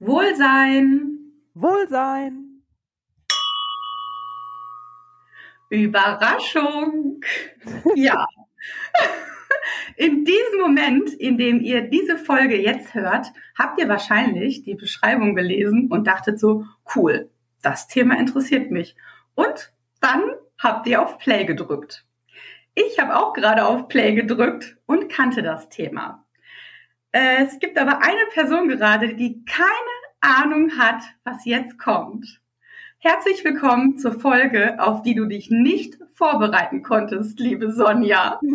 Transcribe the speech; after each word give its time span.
Wohlsein. 0.00 1.18
Wohlsein. 1.54 2.62
Überraschung. 5.68 7.20
Ja. 7.94 8.26
In 9.96 10.24
diesem 10.24 10.60
Moment, 10.60 11.12
in 11.12 11.36
dem 11.36 11.60
ihr 11.60 11.82
diese 11.82 12.16
Folge 12.16 12.56
jetzt 12.56 12.94
hört, 12.94 13.26
habt 13.58 13.78
ihr 13.78 13.88
wahrscheinlich 13.88 14.62
die 14.62 14.74
Beschreibung 14.74 15.34
gelesen 15.34 15.88
und 15.90 16.06
dachtet 16.06 16.40
so, 16.40 16.64
cool, 16.96 17.30
das 17.60 17.86
Thema 17.86 18.18
interessiert 18.18 18.70
mich. 18.70 18.96
Und 19.34 19.72
dann 20.00 20.22
habt 20.58 20.86
ihr 20.86 21.02
auf 21.02 21.18
Play 21.18 21.44
gedrückt. 21.44 22.06
Ich 22.74 22.98
habe 22.98 23.16
auch 23.16 23.34
gerade 23.34 23.66
auf 23.66 23.88
Play 23.88 24.14
gedrückt 24.14 24.78
und 24.86 25.10
kannte 25.10 25.42
das 25.42 25.68
Thema. 25.68 26.24
Äh, 27.12 27.44
es 27.44 27.58
gibt 27.58 27.76
aber 27.76 28.02
eine 28.02 28.26
Person 28.32 28.68
gerade, 28.68 29.14
die 29.14 29.44
keine 29.44 29.70
Ahnung 30.20 30.78
hat, 30.78 31.02
was 31.24 31.44
jetzt 31.44 31.78
kommt. 31.78 32.40
Herzlich 32.98 33.44
willkommen 33.44 33.98
zur 33.98 34.12
Folge, 34.12 34.78
auf 34.78 35.02
die 35.02 35.14
du 35.14 35.26
dich 35.26 35.50
nicht 35.50 35.98
vorbereiten 36.12 36.82
konntest, 36.82 37.40
liebe 37.40 37.72
Sonja. 37.72 38.38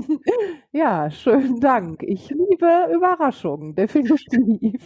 Ja, 0.71 1.09
schönen 1.09 1.61
Dank. 1.61 2.03
Ich 2.03 2.29
liebe 2.29 2.89
Überraschungen, 2.93 3.75
definitiv. 3.75 4.85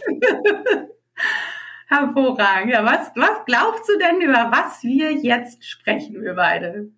Hervorragend. 1.88 2.72
Ja, 2.72 2.84
was, 2.84 3.10
was 3.16 3.44
glaubst 3.44 3.88
du 3.88 3.98
denn, 3.98 4.20
über 4.20 4.52
was 4.52 4.84
wir 4.84 5.12
jetzt 5.12 5.64
sprechen, 5.64 6.22
wir 6.22 6.34
beide? 6.34 6.92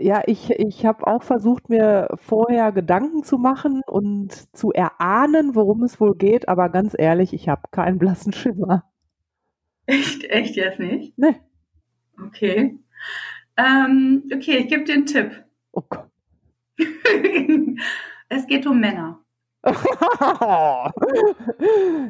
Ja, 0.00 0.22
ich, 0.26 0.50
ich 0.50 0.86
habe 0.86 1.06
auch 1.08 1.24
versucht, 1.24 1.68
mir 1.68 2.08
vorher 2.14 2.70
Gedanken 2.70 3.24
zu 3.24 3.36
machen 3.36 3.82
und 3.86 4.56
zu 4.56 4.70
erahnen, 4.72 5.56
worum 5.56 5.82
es 5.82 6.00
wohl 6.00 6.14
geht, 6.14 6.48
aber 6.48 6.68
ganz 6.68 6.94
ehrlich, 6.96 7.32
ich 7.32 7.48
habe 7.48 7.62
keinen 7.72 7.98
blassen 7.98 8.32
Schimmer. 8.32 8.84
Echt, 9.86 10.22
echt 10.24 10.54
jetzt 10.54 10.78
nicht? 10.78 11.18
Ne. 11.18 11.34
Okay. 12.24 12.78
Ähm, 13.56 14.22
okay, 14.32 14.58
ich 14.58 14.68
gebe 14.68 14.84
dir 14.84 14.94
einen 14.94 15.06
Tipp. 15.06 15.44
Oh 15.72 15.82
Gott. 15.88 16.08
es 18.28 18.46
geht 18.46 18.66
um 18.66 18.78
Männer. 18.78 19.18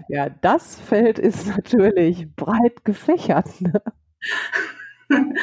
ja, 0.09 0.29
das 0.43 0.79
Feld 0.79 1.19
ist 1.19 1.47
natürlich 1.47 2.29
breit 2.37 2.85
gefächert. 2.85 3.61
Ne? 3.61 3.83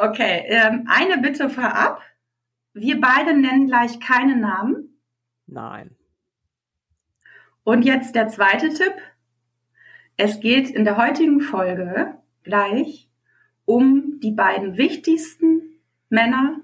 Okay, 0.00 0.44
ähm, 0.46 0.86
eine 0.86 1.18
Bitte 1.18 1.50
vorab. 1.50 2.02
Wir 2.72 3.00
beide 3.00 3.36
nennen 3.36 3.66
gleich 3.66 3.98
keine 3.98 4.36
Namen. 4.36 5.00
Nein. 5.48 5.96
Und 7.64 7.84
jetzt 7.84 8.14
der 8.14 8.28
zweite 8.28 8.68
Tipp. 8.68 8.94
Es 10.16 10.38
geht 10.38 10.70
in 10.70 10.84
der 10.84 10.96
heutigen 10.96 11.40
Folge 11.40 12.14
gleich 12.44 13.10
um 13.64 14.20
die 14.20 14.30
beiden 14.30 14.76
wichtigsten 14.76 15.62
Männer 16.08 16.60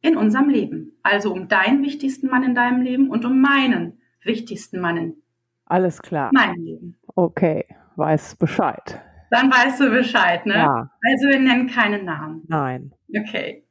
in 0.00 0.16
unserem 0.16 0.48
Leben. 0.48 0.98
Also 1.02 1.30
um 1.30 1.46
deinen 1.46 1.82
wichtigsten 1.82 2.28
Mann 2.28 2.42
in 2.42 2.54
deinem 2.54 2.80
Leben 2.80 3.10
und 3.10 3.26
um 3.26 3.40
meinen 3.40 4.00
wichtigsten 4.22 4.80
Mann 4.80 4.96
in 4.96 5.22
Alles 5.66 6.00
klar. 6.00 6.30
meinem 6.32 6.62
Leben. 6.62 6.98
Okay, 7.14 7.66
weiß 7.96 8.36
Bescheid. 8.36 9.02
Dann 9.30 9.50
weißt 9.50 9.80
du 9.80 9.90
Bescheid, 9.90 10.46
ne? 10.46 10.54
Ja. 10.54 10.90
Also 11.02 11.28
wir 11.28 11.38
nennen 11.38 11.68
keine 11.68 12.02
Namen. 12.02 12.44
Nein. 12.48 12.92
Okay. 13.14 13.64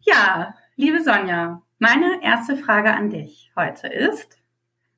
Ja, 0.00 0.54
liebe 0.76 1.02
Sonja, 1.02 1.62
meine 1.78 2.22
erste 2.22 2.56
Frage 2.56 2.92
an 2.92 3.10
dich 3.10 3.52
heute 3.56 3.88
ist, 3.88 4.38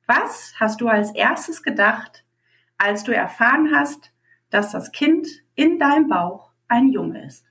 was 0.07 0.53
hast 0.59 0.81
du 0.81 0.87
als 0.87 1.13
erstes 1.15 1.63
gedacht, 1.63 2.25
als 2.77 3.03
du 3.03 3.13
erfahren 3.13 3.71
hast, 3.73 4.11
dass 4.49 4.71
das 4.71 4.91
Kind 4.91 5.27
in 5.55 5.79
deinem 5.79 6.07
Bauch 6.07 6.51
ein 6.67 6.89
Junge 6.89 7.25
ist? 7.25 7.45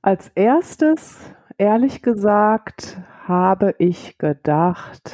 Als 0.00 0.28
erstes, 0.34 1.18
ehrlich 1.58 2.02
gesagt, 2.02 2.98
habe 3.26 3.74
ich 3.78 4.18
gedacht, 4.18 5.12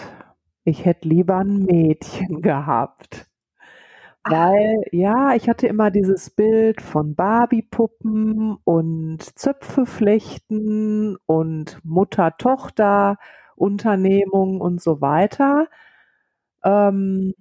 ich 0.65 0.85
hätte 0.85 1.09
lieber 1.09 1.39
ein 1.39 1.65
Mädchen 1.65 2.43
gehabt. 2.43 3.30
Weil, 4.25 4.83
ja, 4.93 5.35
ich 5.35 5.49
hatte 5.49 5.67
immer 5.67 5.91
dieses 5.91 6.29
Bild 6.31 6.81
von 6.83 7.15
Barbie-Puppen 7.15 8.57
und 8.65 9.23
Zöpfe 9.39 9.87
flechten 9.87 11.17
und 11.27 11.79
Mutter-Tochter-Unternehmung 11.85 14.61
und 14.61 14.81
so 14.83 15.01
weiter. 15.01 15.69
Ähm, 16.65 17.35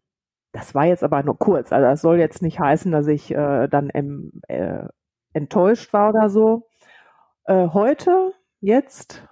das 0.54 0.76
war 0.76 0.86
jetzt 0.86 1.04
aber 1.04 1.24
nur 1.24 1.38
kurz. 1.40 1.72
Also 1.74 1.86
das 1.88 2.02
soll 2.02 2.18
jetzt 2.20 2.42
nicht 2.42 2.60
heißen, 2.60 2.92
dass 2.92 3.08
ich 3.08 3.32
äh, 3.32 3.68
dann 3.70 3.90
em, 3.92 4.32
äh, 4.48 4.88
enttäuscht 5.34 5.94
war 5.94 6.10
oder 6.10 6.30
so. 6.30 6.68
Äh, 7.46 7.68
heute, 7.74 8.34
jetzt, 8.62 9.28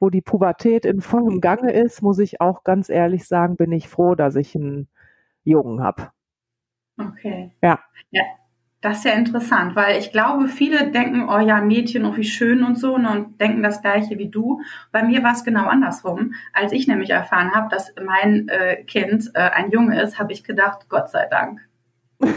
wo 0.00 0.10
die 0.10 0.22
Pubertät 0.22 0.84
in 0.86 1.00
vollem 1.02 1.40
Gange 1.40 1.72
ist, 1.72 2.02
muss 2.02 2.18
ich 2.20 2.40
auch 2.40 2.64
ganz 2.64 2.88
ehrlich 2.90 3.26
sagen, 3.28 3.56
bin 3.56 3.72
ich 3.72 3.88
froh, 3.88 4.14
dass 4.16 4.36
ich 4.36 4.54
einen 4.56 4.88
Jungen 5.44 5.82
habe. 5.82 6.10
Okay. 6.98 7.52
Ja. 7.62 7.80
Ja, 8.10 8.22
das 8.80 8.98
ist 8.98 9.04
ja 9.04 9.12
interessant, 9.12 9.74
weil 9.76 9.98
ich 9.98 10.12
glaube, 10.12 10.48
viele 10.48 10.90
denken, 10.90 11.28
oh 11.28 11.38
ja, 11.38 11.60
Mädchen, 11.60 12.04
oh 12.04 12.16
wie 12.16 12.24
schön 12.24 12.62
und 12.62 12.78
so, 12.78 12.98
ne, 12.98 13.10
und 13.10 13.40
denken 13.40 13.62
das 13.62 13.80
Gleiche 13.80 14.18
wie 14.18 14.28
du. 14.28 14.60
Bei 14.92 15.02
mir 15.02 15.22
war 15.22 15.32
es 15.32 15.42
genau 15.42 15.66
andersrum. 15.66 16.34
Als 16.52 16.72
ich 16.72 16.86
nämlich 16.86 17.10
erfahren 17.10 17.54
habe, 17.54 17.68
dass 17.70 17.94
mein 18.04 18.48
äh, 18.48 18.84
Kind 18.84 19.30
äh, 19.34 19.40
ein 19.40 19.70
Junge 19.70 20.00
ist, 20.00 20.18
habe 20.18 20.32
ich 20.32 20.44
gedacht, 20.44 20.88
Gott 20.88 21.10
sei 21.10 21.26
Dank. 21.30 21.60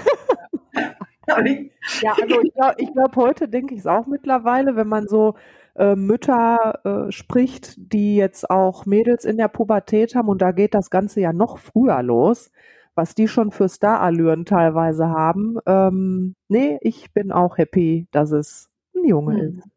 Ja, 2.01 2.13
also 2.13 2.41
ich 2.41 2.53
glaube, 2.53 2.75
glaub, 2.93 3.15
heute 3.17 3.49
denke 3.49 3.73
ich 3.73 3.81
es 3.81 3.85
auch 3.85 4.07
mittlerweile, 4.07 4.77
wenn 4.77 4.87
man 4.87 5.09
so 5.09 5.35
äh, 5.75 5.95
Mütter 5.95 7.07
äh, 7.07 7.11
spricht, 7.11 7.73
die 7.77 8.15
jetzt 8.15 8.49
auch 8.49 8.85
Mädels 8.85 9.25
in 9.25 9.37
der 9.37 9.49
Pubertät 9.49 10.15
haben 10.15 10.29
und 10.29 10.41
da 10.41 10.51
geht 10.51 10.73
das 10.73 10.89
Ganze 10.89 11.19
ja 11.19 11.33
noch 11.33 11.57
früher 11.57 12.01
los, 12.01 12.49
was 12.97 13.15
die 13.15 13.27
schon 13.27 13.51
für 13.51 13.69
Starallüren 13.69 14.43
teilweise 14.45 15.07
haben. 15.09 15.57
Ähm, 15.65 16.35
nee, 16.49 16.77
ich 16.81 17.13
bin 17.13 17.31
auch 17.31 17.57
happy, 17.57 18.07
dass 18.11 18.31
es 18.31 18.69
ein 18.95 19.05
Junge 19.05 19.35
Hm. 19.37 19.57
ist. 19.59 19.67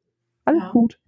Alles 0.46 0.62
Ja. 0.62 0.70
gut. 0.72 0.98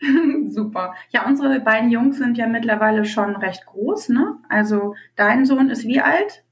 Super. 0.48 0.94
Ja, 1.10 1.26
unsere 1.26 1.60
beiden 1.60 1.90
Jungs 1.90 2.18
sind 2.18 2.36
ja 2.36 2.46
mittlerweile 2.48 3.04
schon 3.04 3.36
recht 3.36 3.64
groß, 3.66 4.08
ne? 4.10 4.36
Also 4.48 4.94
dein 5.16 5.44
Sohn 5.46 5.70
ist 5.70 5.84
wie 5.86 6.00
alt? 6.00 6.44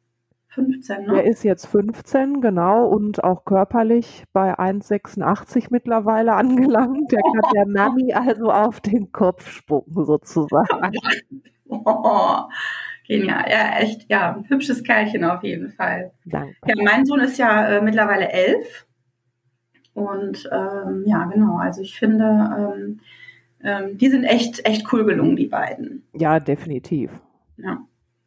15, 0.53 1.05
Der 1.07 1.15
ne? 1.15 1.29
ist 1.29 1.45
jetzt 1.45 1.67
15, 1.67 2.41
genau, 2.41 2.87
und 2.89 3.23
auch 3.23 3.45
körperlich 3.45 4.25
bei 4.33 4.59
1,86 4.59 5.69
mittlerweile 5.71 6.33
angelangt. 6.37 7.11
Der 7.13 7.21
kann 7.23 7.53
der 7.55 7.67
Nami 7.67 8.13
also 8.13 8.51
auf 8.51 8.81
den 8.81 9.13
Kopf 9.13 9.49
spucken, 9.49 10.05
sozusagen. 10.05 10.93
Genial. 13.11 13.45
Ja, 13.51 13.79
echt, 13.79 14.09
ja, 14.09 14.37
ein 14.37 14.49
hübsches 14.49 14.85
Kerlchen 14.85 15.25
auf 15.25 15.43
jeden 15.43 15.73
Fall. 15.73 16.13
Danke. 16.27 16.55
Ja, 16.65 16.75
mein 16.81 17.05
Sohn 17.05 17.19
ist 17.19 17.39
ja 17.39 17.67
äh, 17.67 17.83
mittlerweile 17.83 18.31
elf. 18.31 18.87
Und 19.95 20.49
ähm, 20.53 21.03
ja, 21.07 21.25
genau. 21.25 21.57
Also 21.57 21.83
ich 21.83 21.99
finde, 21.99 22.25
ähm, 22.25 23.01
ähm, 23.65 23.99
die 23.99 24.11
sind 24.11 24.23
echt, 24.23 24.65
echt 24.65 24.93
cool 24.93 25.05
gelungen, 25.05 25.35
die 25.35 25.49
beiden. 25.49 26.07
Ja, 26.13 26.39
definitiv. 26.39 27.11
Ja. 27.57 27.79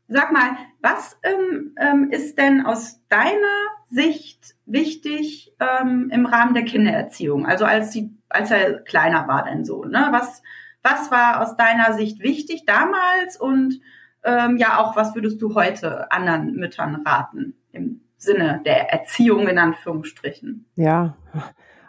Sag 0.09 0.33
mal, 0.33 0.49
was 0.81 1.17
ähm, 1.23 1.73
ähm, 1.79 2.09
ist 2.11 2.37
denn 2.37 2.65
aus 2.65 2.99
deiner 3.07 3.69
Sicht 3.87 4.57
wichtig 4.65 5.55
ähm, 5.61 6.09
im 6.11 6.25
Rahmen 6.25 6.55
der 6.55 6.65
Kindererziehung? 6.65 7.45
Also 7.45 7.63
als, 7.63 7.91
die, 7.91 8.11
als 8.27 8.51
er 8.51 8.81
kleiner 8.81 9.29
war, 9.29 9.45
dein 9.45 9.63
Sohn. 9.63 9.91
Ne? 9.91 10.09
Was, 10.11 10.43
was 10.81 11.09
war 11.09 11.41
aus 11.41 11.55
deiner 11.55 11.93
Sicht 11.93 12.19
wichtig 12.19 12.65
damals 12.65 13.39
und 13.39 13.79
ähm, 14.23 14.57
ja 14.57 14.79
auch, 14.79 14.95
was 14.95 15.15
würdest 15.15 15.41
du 15.41 15.55
heute 15.55 16.11
anderen 16.11 16.55
Müttern 16.55 17.03
raten 17.05 17.55
im 17.71 18.01
Sinne 18.17 18.61
der 18.65 18.91
Erziehung 18.91 19.47
in 19.47 19.57
Anführungsstrichen? 19.57 20.65
Ja, 20.75 21.15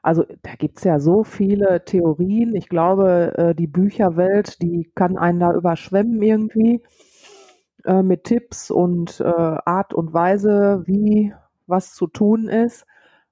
also 0.02 0.24
da 0.42 0.54
gibt's 0.58 0.84
ja 0.84 0.98
so 0.98 1.24
viele 1.24 1.84
Theorien. 1.84 2.54
Ich 2.54 2.68
glaube, 2.68 3.34
äh, 3.38 3.54
die 3.54 3.66
Bücherwelt, 3.66 4.60
die 4.60 4.90
kann 4.94 5.16
einen 5.16 5.40
da 5.40 5.54
überschwemmen 5.54 6.20
irgendwie 6.22 6.82
äh, 7.84 8.02
mit 8.02 8.24
Tipps 8.24 8.70
und 8.70 9.20
äh, 9.20 9.24
Art 9.24 9.94
und 9.94 10.12
Weise, 10.12 10.82
wie 10.86 11.32
was 11.66 11.94
zu 11.94 12.06
tun 12.06 12.48
ist. 12.48 12.86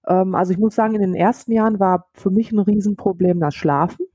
Ähm, 0.07 0.35
also 0.35 0.53
ich 0.53 0.59
muss 0.59 0.75
sagen, 0.75 0.95
in 0.95 1.03
den 1.03 1.15
ersten 1.15 1.53
Jahren 1.53 1.81
war 1.81 2.09
für 2.15 2.31
mich 2.31 2.53
ein 2.53 2.59
Riesenproblem 2.59 3.41
das 3.41 3.55
Schlafen. 3.55 4.07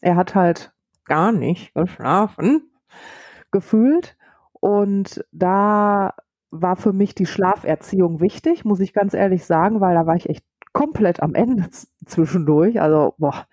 Er 0.00 0.16
hat 0.16 0.34
halt 0.34 0.72
gar 1.04 1.32
nicht 1.32 1.74
geschlafen, 1.74 2.70
gefühlt. 3.50 4.16
Und 4.60 5.24
da 5.32 6.14
war 6.50 6.76
für 6.76 6.92
mich 6.92 7.14
die 7.14 7.26
Schlaferziehung 7.26 8.20
wichtig, 8.20 8.64
muss 8.64 8.80
ich 8.80 8.92
ganz 8.92 9.14
ehrlich 9.14 9.44
sagen, 9.44 9.80
weil 9.80 9.94
da 9.94 10.06
war 10.06 10.16
ich 10.16 10.28
echt 10.28 10.44
komplett 10.72 11.22
am 11.22 11.34
Ende 11.34 11.68
zwischendurch. 12.06 12.80
Also, 12.80 13.14
boah. 13.18 13.46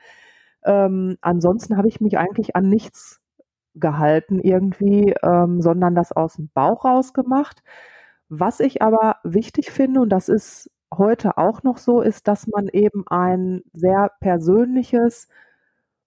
Ähm, 0.63 1.18
ansonsten 1.22 1.78
habe 1.78 1.88
ich 1.88 2.02
mich 2.02 2.18
eigentlich 2.18 2.56
an 2.56 2.69
nichts 2.69 3.22
gehalten 3.75 4.40
irgendwie, 4.40 5.13
ähm, 5.22 5.62
sondern 5.62 5.96
das 5.96 6.12
aus 6.12 6.36
dem 6.36 6.50
Bauch 6.54 6.86
raus 6.86 7.13
gemacht. 7.13 7.62
Was 8.30 8.60
ich 8.60 8.81
aber 8.81 9.18
wichtig 9.24 9.72
finde, 9.72 10.01
und 10.01 10.10
das 10.10 10.30
ist 10.30 10.72
heute 10.98 11.38
auch 11.38 11.63
noch 11.63 11.78
so, 11.78 12.01
ist, 12.01 12.28
dass 12.28 12.48
man 12.48 12.68
eben 12.69 13.06
ein 13.08 13.63
sehr 13.74 14.12
persönliches 14.19 15.28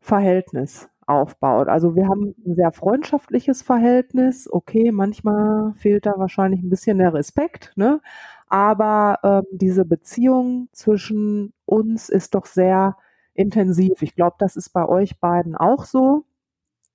Verhältnis 0.00 0.88
aufbaut. 1.08 1.68
Also 1.68 1.94
wir 1.94 2.08
haben 2.08 2.34
ein 2.46 2.54
sehr 2.54 2.72
freundschaftliches 2.72 3.62
Verhältnis. 3.62 4.48
Okay, 4.50 4.92
manchmal 4.92 5.72
fehlt 5.76 6.06
da 6.06 6.14
wahrscheinlich 6.16 6.62
ein 6.62 6.70
bisschen 6.70 6.98
der 6.98 7.14
Respekt, 7.14 7.72
ne? 7.76 8.00
Aber 8.48 9.18
ähm, 9.22 9.44
diese 9.50 9.84
Beziehung 9.84 10.68
zwischen 10.72 11.52
uns 11.66 12.08
ist 12.08 12.34
doch 12.34 12.46
sehr 12.46 12.96
intensiv. 13.34 14.02
Ich 14.02 14.14
glaube, 14.14 14.36
das 14.38 14.56
ist 14.56 14.70
bei 14.70 14.86
euch 14.86 15.20
beiden 15.20 15.54
auch 15.54 15.84
so. 15.84 16.24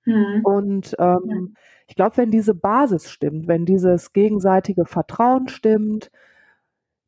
Mhm. 0.04 0.40
Und 0.44 0.96
ähm, 0.98 1.22
ja. 1.26 1.60
ich 1.86 1.96
glaube, 1.96 2.16
wenn 2.16 2.30
diese 2.30 2.54
Basis 2.54 3.10
stimmt, 3.10 3.48
wenn 3.48 3.66
dieses 3.66 4.12
gegenseitige 4.12 4.84
Vertrauen 4.84 5.48
stimmt, 5.48 6.10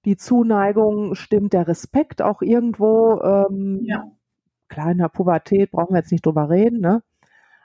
die 0.04 0.16
Zuneigung 0.16 1.16
stimmt, 1.16 1.52
der 1.52 1.66
Respekt 1.66 2.22
auch 2.22 2.40
irgendwo, 2.40 3.20
ähm, 3.22 3.80
ja. 3.82 4.10
Kleiner 4.68 5.08
Pubertät, 5.08 5.70
brauchen 5.72 5.94
wir 5.94 6.00
jetzt 6.00 6.12
nicht 6.12 6.26
drüber 6.26 6.50
reden, 6.50 6.80
ne? 6.80 7.02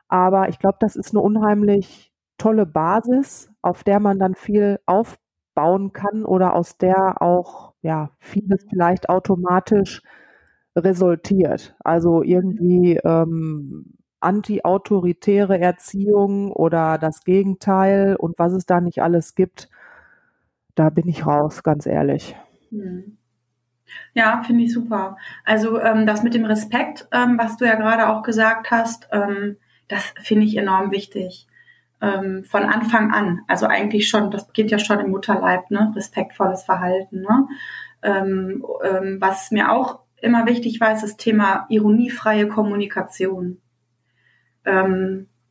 Aber 0.09 0.49
ich 0.49 0.59
glaube, 0.59 0.77
das 0.81 0.95
ist 0.95 1.11
eine 1.13 1.21
unheimlich 1.21 2.13
tolle 2.37 2.65
Basis, 2.65 3.51
auf 3.61 3.83
der 3.83 3.99
man 3.99 4.19
dann 4.19 4.35
viel 4.35 4.79
aufbauen 4.85 5.93
kann 5.93 6.25
oder 6.25 6.55
aus 6.55 6.77
der 6.77 7.21
auch 7.21 7.73
ja 7.81 8.11
vieles 8.19 8.65
vielleicht 8.69 9.09
automatisch 9.09 10.01
resultiert. 10.75 11.75
Also 11.83 12.23
irgendwie 12.23 12.97
ähm, 13.03 13.93
anti-autoritäre 14.21 15.59
Erziehung 15.59 16.51
oder 16.51 16.97
das 16.97 17.23
Gegenteil 17.23 18.15
und 18.15 18.37
was 18.39 18.53
es 18.53 18.65
da 18.65 18.81
nicht 18.81 19.01
alles 19.01 19.35
gibt, 19.35 19.69
da 20.75 20.89
bin 20.89 21.07
ich 21.07 21.25
raus, 21.25 21.63
ganz 21.63 21.85
ehrlich. 21.85 22.35
Hm. 22.69 23.17
Ja, 24.13 24.43
finde 24.45 24.63
ich 24.63 24.73
super. 24.73 25.17
Also 25.45 25.79
ähm, 25.79 26.05
das 26.05 26.23
mit 26.23 26.33
dem 26.33 26.45
Respekt, 26.45 27.07
ähm, 27.11 27.37
was 27.37 27.57
du 27.57 27.65
ja 27.65 27.75
gerade 27.75 28.09
auch 28.09 28.23
gesagt 28.23 28.71
hast, 28.71 29.07
ähm, 29.11 29.57
das 29.87 30.13
finde 30.21 30.45
ich 30.45 30.57
enorm 30.57 30.91
wichtig. 30.91 31.47
Ähm, 32.01 32.43
von 32.43 32.63
Anfang 32.63 33.13
an, 33.13 33.41
also 33.47 33.67
eigentlich 33.67 34.09
schon, 34.09 34.31
das 34.31 34.47
beginnt 34.47 34.71
ja 34.71 34.79
schon 34.79 34.99
im 34.99 35.11
Mutterleib, 35.11 35.69
ne? 35.69 35.93
respektvolles 35.95 36.63
Verhalten. 36.63 37.21
Ne? 37.21 37.47
Ähm, 38.01 38.65
ähm, 38.83 39.17
was 39.19 39.51
mir 39.51 39.71
auch 39.71 39.99
immer 40.19 40.45
wichtig 40.45 40.79
war, 40.81 40.93
ist 40.93 41.03
das 41.03 41.17
Thema 41.17 41.65
ironiefreie 41.69 42.47
Kommunikation. 42.47 43.59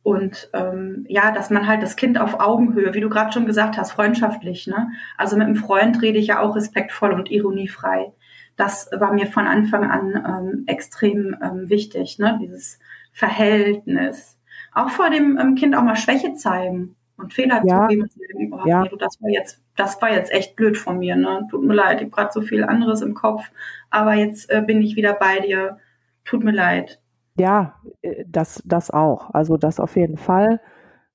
Und 0.03 0.49
ähm, 0.53 1.05
ja, 1.07 1.31
dass 1.31 1.49
man 1.51 1.67
halt 1.67 1.83
das 1.83 1.95
Kind 1.95 2.19
auf 2.19 2.39
Augenhöhe, 2.39 2.93
wie 2.93 3.01
du 3.01 3.09
gerade 3.09 3.31
schon 3.31 3.45
gesagt 3.45 3.77
hast, 3.77 3.91
freundschaftlich, 3.91 4.65
ne? 4.65 4.89
Also 5.17 5.37
mit 5.37 5.45
einem 5.45 5.55
Freund 5.55 6.01
rede 6.01 6.17
ich 6.17 6.27
ja 6.27 6.39
auch 6.39 6.55
respektvoll 6.55 7.11
und 7.11 7.29
ironiefrei. 7.29 8.11
Das 8.55 8.89
war 8.91 9.13
mir 9.13 9.27
von 9.27 9.47
Anfang 9.47 9.89
an 9.89 10.23
ähm, 10.27 10.63
extrem 10.67 11.35
ähm, 11.41 11.69
wichtig, 11.69 12.19
ne? 12.19 12.39
Dieses 12.41 12.79
Verhältnis. 13.11 14.37
Auch 14.73 14.89
vor 14.89 15.09
dem 15.09 15.37
ähm, 15.37 15.55
Kind 15.55 15.75
auch 15.75 15.83
mal 15.83 15.95
Schwäche 15.95 16.33
zeigen 16.33 16.95
und 17.17 17.33
Fehler 17.33 17.61
ja. 17.65 17.83
zugeben 17.83 18.03
und 18.03 18.11
sagen, 18.11 18.53
oh, 18.53 18.67
ja. 18.67 18.83
nee, 18.83 18.89
du, 18.89 18.95
das 18.95 19.21
war 19.21 19.29
jetzt, 19.29 19.61
das 19.75 20.01
war 20.01 20.11
jetzt 20.11 20.31
echt 20.31 20.55
blöd 20.55 20.77
von 20.77 20.99
mir, 20.99 21.15
ne? 21.15 21.47
Tut 21.49 21.63
mir 21.63 21.73
leid, 21.73 21.97
ich 21.97 22.03
habe 22.03 22.11
gerade 22.11 22.31
so 22.33 22.41
viel 22.41 22.63
anderes 22.63 23.01
im 23.01 23.13
Kopf, 23.13 23.51
aber 23.89 24.13
jetzt 24.13 24.49
äh, 24.49 24.61
bin 24.65 24.81
ich 24.81 24.95
wieder 24.95 25.13
bei 25.13 25.39
dir. 25.39 25.77
Tut 26.23 26.43
mir 26.43 26.51
leid. 26.51 27.01
Ja, 27.37 27.79
äh, 28.01 28.25
das, 28.27 28.61
das 28.65 28.91
auch. 28.91 29.33
Also 29.33 29.57
das 29.57 29.79
auf 29.79 29.95
jeden 29.95 30.17
Fall. 30.17 30.61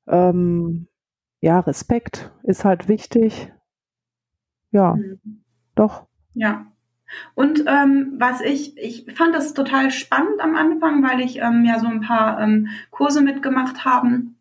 Ähm, 0.07 0.89
ja, 1.41 1.61
Respekt 1.61 2.33
ist 2.43 2.65
halt 2.65 2.89
wichtig. 2.89 3.53
Ja, 4.71 4.95
mhm. 4.95 5.45
doch. 5.75 6.07
Ja. 6.35 6.67
Und 7.35 7.65
ähm, 7.67 8.15
was 8.19 8.41
ich, 8.41 8.77
ich 8.79 9.07
fand 9.15 9.35
das 9.35 9.55
total 9.55 9.91
spannend 9.91 10.41
am 10.41 10.57
Anfang, 10.57 11.03
weil 11.03 11.21
ich 11.21 11.39
ähm, 11.39 11.65
ja 11.65 11.79
so 11.79 11.87
ein 11.87 12.01
paar 12.01 12.41
ähm, 12.41 12.69
Kurse 12.91 13.23
mitgemacht 13.23 13.85
haben, 13.85 14.37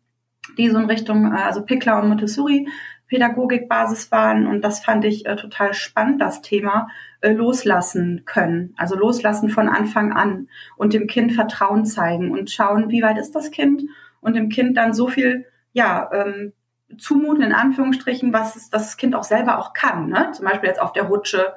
die 0.58 0.68
so 0.68 0.78
in 0.78 0.86
Richtung, 0.86 1.32
äh, 1.32 1.38
also 1.38 1.62
Pickler 1.62 2.02
und 2.02 2.08
Montessori 2.08 2.68
Pädagogikbasis 3.08 4.10
waren. 4.10 4.46
Und 4.46 4.62
das 4.62 4.84
fand 4.84 5.04
ich 5.04 5.26
äh, 5.26 5.36
total 5.36 5.74
spannend, 5.74 6.20
das 6.20 6.42
Thema 6.42 6.88
äh, 7.20 7.32
loslassen 7.32 8.22
können. 8.24 8.74
Also 8.76 8.96
loslassen 8.96 9.48
von 9.48 9.68
Anfang 9.68 10.12
an 10.12 10.48
und 10.76 10.92
dem 10.92 11.06
Kind 11.06 11.32
Vertrauen 11.32 11.84
zeigen 11.84 12.30
und 12.32 12.50
schauen, 12.50 12.90
wie 12.90 13.02
weit 13.02 13.18
ist 13.18 13.34
das 13.34 13.50
Kind 13.50 13.84
und 14.20 14.34
dem 14.34 14.48
Kind 14.48 14.76
dann 14.76 14.92
so 14.92 15.08
viel, 15.08 15.46
ja, 15.72 16.10
ähm, 16.12 16.52
zumuten, 16.98 17.42
in 17.42 17.52
Anführungsstrichen, 17.52 18.32
was 18.32 18.56
es, 18.56 18.70
das 18.70 18.96
Kind 18.96 19.14
auch 19.14 19.24
selber 19.24 19.58
auch 19.58 19.72
kann. 19.72 20.08
Ne? 20.08 20.30
Zum 20.32 20.44
Beispiel 20.44 20.68
jetzt 20.68 20.80
auf 20.80 20.92
der 20.92 21.04
Rutsche. 21.04 21.54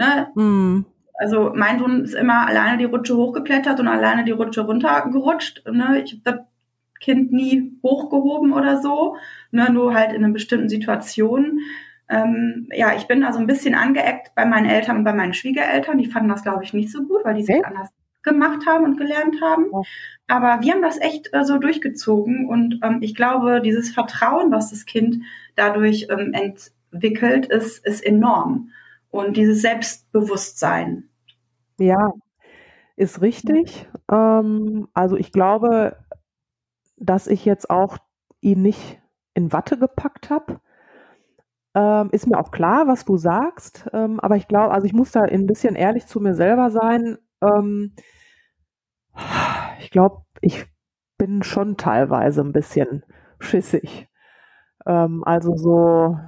Ne? 0.00 0.28
Mm. 0.34 0.86
Also 1.18 1.52
mein 1.54 1.78
Sohn 1.78 2.04
ist 2.04 2.14
immer 2.14 2.46
alleine 2.46 2.78
die 2.78 2.84
Rutsche 2.84 3.14
hochgeklettert 3.14 3.78
und 3.78 3.88
alleine 3.88 4.24
die 4.24 4.30
Rutsche 4.30 4.62
runtergerutscht. 4.62 5.66
Ne? 5.70 6.02
Ich 6.02 6.12
habe 6.12 6.22
das 6.24 6.38
Kind 6.98 7.32
nie 7.32 7.78
hochgehoben 7.82 8.52
oder 8.54 8.80
so, 8.80 9.16
ne? 9.50 9.70
nur 9.70 9.94
halt 9.94 10.12
in 10.12 10.24
einer 10.24 10.32
bestimmten 10.32 10.70
Situation. 10.70 11.60
Ähm, 12.08 12.68
ja, 12.74 12.96
ich 12.96 13.06
bin 13.06 13.22
also 13.22 13.38
ein 13.38 13.46
bisschen 13.46 13.74
angeeckt 13.74 14.34
bei 14.34 14.46
meinen 14.46 14.66
Eltern 14.66 14.96
und 14.96 15.04
bei 15.04 15.12
meinen 15.12 15.34
Schwiegereltern. 15.34 15.98
Die 15.98 16.06
fanden 16.06 16.30
das, 16.30 16.42
glaube 16.42 16.64
ich, 16.64 16.72
nicht 16.72 16.90
so 16.90 17.04
gut, 17.04 17.24
weil 17.24 17.34
die 17.34 17.42
es 17.42 17.50
okay. 17.50 17.62
anders 17.62 17.90
gemacht 18.22 18.66
haben 18.66 18.84
und 18.84 18.96
gelernt 18.96 19.40
haben. 19.42 19.66
Ja. 19.70 19.82
Aber 20.28 20.62
wir 20.62 20.72
haben 20.72 20.82
das 20.82 20.98
echt 20.98 21.28
äh, 21.32 21.44
so 21.44 21.58
durchgezogen 21.58 22.48
und 22.48 22.80
ähm, 22.82 22.98
ich 23.02 23.14
glaube, 23.14 23.60
dieses 23.60 23.92
Vertrauen, 23.92 24.50
was 24.50 24.70
das 24.70 24.86
Kind 24.86 25.24
dadurch 25.56 26.08
ähm, 26.10 26.32
entwickelt, 26.32 27.46
ist, 27.46 27.84
ist 27.84 28.04
enorm. 28.04 28.70
Und 29.10 29.36
dieses 29.36 29.62
Selbstbewusstsein. 29.62 31.10
Ja, 31.78 32.12
ist 32.96 33.22
richtig. 33.22 33.88
Ähm, 34.10 34.88
also 34.94 35.16
ich 35.16 35.32
glaube, 35.32 35.96
dass 36.96 37.26
ich 37.26 37.44
jetzt 37.44 37.70
auch 37.70 37.98
ihn 38.40 38.62
nicht 38.62 39.00
in 39.34 39.52
Watte 39.52 39.78
gepackt 39.78 40.30
habe. 40.30 40.60
Ähm, 41.74 42.10
ist 42.12 42.26
mir 42.26 42.38
auch 42.38 42.50
klar, 42.50 42.88
was 42.88 43.04
du 43.04 43.16
sagst, 43.16 43.88
ähm, 43.92 44.18
aber 44.20 44.36
ich 44.36 44.48
glaube, 44.48 44.74
also 44.74 44.86
ich 44.86 44.92
muss 44.92 45.12
da 45.12 45.22
ein 45.22 45.46
bisschen 45.46 45.76
ehrlich 45.76 46.06
zu 46.06 46.20
mir 46.20 46.34
selber 46.34 46.70
sein. 46.70 47.16
Ähm, 47.40 47.94
ich 49.80 49.90
glaube, 49.90 50.24
ich 50.40 50.66
bin 51.16 51.42
schon 51.42 51.76
teilweise 51.76 52.42
ein 52.42 52.52
bisschen 52.52 53.04
schissig. 53.38 54.08
Ähm, 54.86 55.22
also 55.24 55.56
so 55.56 56.18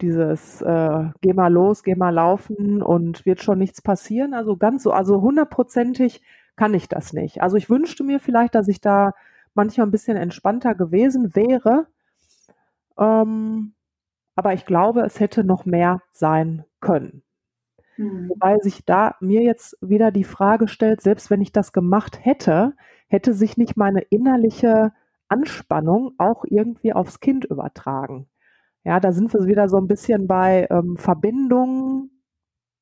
dieses 0.00 0.62
äh, 0.62 1.04
geh 1.20 1.32
mal 1.32 1.52
los, 1.52 1.82
geh 1.82 1.94
mal 1.94 2.14
laufen 2.14 2.82
und 2.82 3.26
wird 3.26 3.42
schon 3.42 3.58
nichts 3.58 3.82
passieren. 3.82 4.34
Also 4.34 4.56
ganz 4.56 4.82
so, 4.82 4.92
also 4.92 5.20
hundertprozentig 5.20 6.22
kann 6.56 6.74
ich 6.74 6.88
das 6.88 7.12
nicht. 7.12 7.42
Also 7.42 7.56
ich 7.56 7.70
wünschte 7.70 8.04
mir 8.04 8.20
vielleicht, 8.20 8.54
dass 8.54 8.68
ich 8.68 8.80
da 8.80 9.12
manchmal 9.54 9.86
ein 9.86 9.92
bisschen 9.92 10.16
entspannter 10.16 10.74
gewesen 10.74 11.34
wäre. 11.34 11.86
Ähm, 12.98 13.74
aber 14.36 14.52
ich 14.54 14.66
glaube, 14.66 15.02
es 15.02 15.20
hätte 15.20 15.44
noch 15.44 15.64
mehr 15.64 16.02
sein 16.12 16.64
können. 16.80 17.22
Mhm. 17.96 18.28
Wobei 18.28 18.58
sich 18.58 18.84
da 18.84 19.16
mir 19.20 19.42
jetzt 19.42 19.76
wieder 19.80 20.10
die 20.10 20.24
Frage 20.24 20.68
stellt, 20.68 21.00
selbst 21.00 21.30
wenn 21.30 21.40
ich 21.40 21.52
das 21.52 21.72
gemacht 21.72 22.24
hätte, 22.24 22.74
hätte 23.08 23.34
sich 23.34 23.56
nicht 23.56 23.76
meine 23.76 24.00
innerliche 24.00 24.92
Anspannung 25.28 26.12
auch 26.18 26.44
irgendwie 26.46 26.92
aufs 26.92 27.20
Kind 27.20 27.44
übertragen. 27.44 28.28
Ja, 28.84 29.00
da 29.00 29.12
sind 29.12 29.32
wir 29.32 29.46
wieder 29.46 29.68
so 29.68 29.76
ein 29.76 29.86
bisschen 29.88 30.26
bei 30.26 30.66
ähm, 30.70 30.96
Verbindungen 30.96 32.10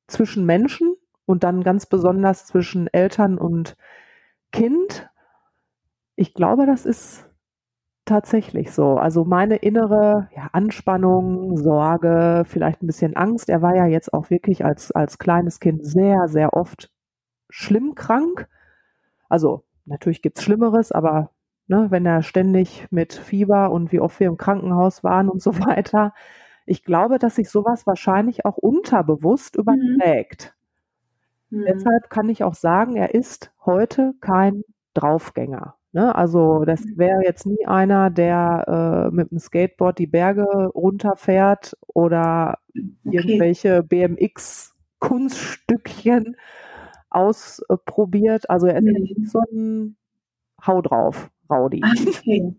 zwischen 0.07 0.45
Menschen 0.45 0.95
und 1.25 1.43
dann 1.43 1.63
ganz 1.63 1.85
besonders 1.85 2.45
zwischen 2.45 2.87
Eltern 2.87 3.37
und 3.37 3.75
Kind. 4.51 5.09
Ich 6.15 6.33
glaube, 6.33 6.65
das 6.65 6.85
ist 6.85 7.27
tatsächlich 8.05 8.71
so. 8.71 8.97
Also 8.97 9.25
meine 9.25 9.57
innere 9.57 10.29
ja, 10.35 10.49
Anspannung, 10.53 11.57
Sorge, 11.57 12.43
vielleicht 12.47 12.81
ein 12.81 12.87
bisschen 12.87 13.15
Angst. 13.15 13.49
Er 13.49 13.61
war 13.61 13.75
ja 13.75 13.85
jetzt 13.85 14.13
auch 14.13 14.29
wirklich 14.29 14.65
als, 14.65 14.91
als 14.91 15.19
kleines 15.19 15.59
Kind 15.59 15.85
sehr, 15.85 16.27
sehr 16.27 16.53
oft 16.53 16.91
schlimm 17.49 17.95
krank. 17.95 18.47
Also 19.29 19.63
natürlich 19.85 20.21
gibt 20.21 20.37
es 20.37 20.43
Schlimmeres, 20.43 20.91
aber 20.91 21.31
ne, 21.67 21.87
wenn 21.89 22.05
er 22.05 22.23
ständig 22.23 22.87
mit 22.91 23.13
Fieber 23.13 23.71
und 23.71 23.91
wie 23.91 23.99
oft 23.99 24.19
wir 24.19 24.27
im 24.27 24.37
Krankenhaus 24.37 25.03
waren 25.03 25.29
und 25.29 25.41
so 25.41 25.51
weiter. 25.59 26.13
Ich 26.65 26.83
glaube, 26.83 27.19
dass 27.19 27.35
sich 27.35 27.49
sowas 27.49 27.87
wahrscheinlich 27.87 28.45
auch 28.45 28.57
unterbewusst 28.57 29.57
mhm. 29.57 29.61
überträgt. 29.61 30.55
Mhm. 31.49 31.65
Deshalb 31.67 32.09
kann 32.09 32.29
ich 32.29 32.43
auch 32.43 32.55
sagen, 32.55 32.95
er 32.95 33.13
ist 33.13 33.51
heute 33.65 34.13
kein 34.19 34.63
Draufgänger. 34.93 35.75
Ne? 35.93 36.13
Also 36.13 36.65
das 36.65 36.83
mhm. 36.83 36.97
wäre 36.97 37.23
jetzt 37.23 37.45
nie 37.45 37.65
einer, 37.65 38.09
der 38.09 39.09
äh, 39.09 39.15
mit 39.15 39.31
dem 39.31 39.39
Skateboard 39.39 39.97
die 39.97 40.07
Berge 40.07 40.69
runterfährt 40.73 41.77
oder 41.87 42.57
okay. 42.75 43.17
irgendwelche 43.17 43.83
BMX-Kunststückchen 43.83 46.35
ausprobiert. 47.09 48.49
Also 48.49 48.67
er 48.67 48.77
ist 48.77 48.83
mhm. 48.83 48.91
nicht 48.91 49.29
so 49.29 49.39
ein 49.51 49.95
Hau 50.65 50.81
drauf, 50.81 51.29
Raudi. 51.49 51.81
Ah, 51.83 51.91
okay. 52.07 52.55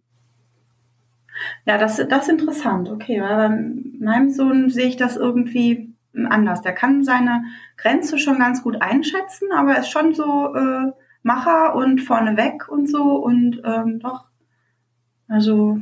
Ja, 1.66 1.78
das, 1.78 1.96
das 1.96 2.22
ist 2.22 2.28
interessant. 2.28 2.90
Okay, 2.90 3.20
weil 3.20 3.36
bei 3.36 4.04
meinem 4.04 4.30
Sohn 4.30 4.70
sehe 4.70 4.86
ich 4.86 4.96
das 4.96 5.16
irgendwie 5.16 5.94
anders. 6.28 6.62
Der 6.62 6.72
kann 6.72 7.04
seine 7.04 7.44
Grenze 7.76 8.18
schon 8.18 8.38
ganz 8.38 8.62
gut 8.62 8.80
einschätzen, 8.82 9.48
aber 9.52 9.72
er 9.72 9.80
ist 9.80 9.90
schon 9.90 10.14
so 10.14 10.54
äh, 10.54 10.92
Macher 11.22 11.74
und 11.74 12.00
vorneweg 12.00 12.68
und 12.68 12.88
so 12.88 13.16
und 13.16 13.60
ähm, 13.64 14.00
doch. 14.00 14.26
Also 15.28 15.78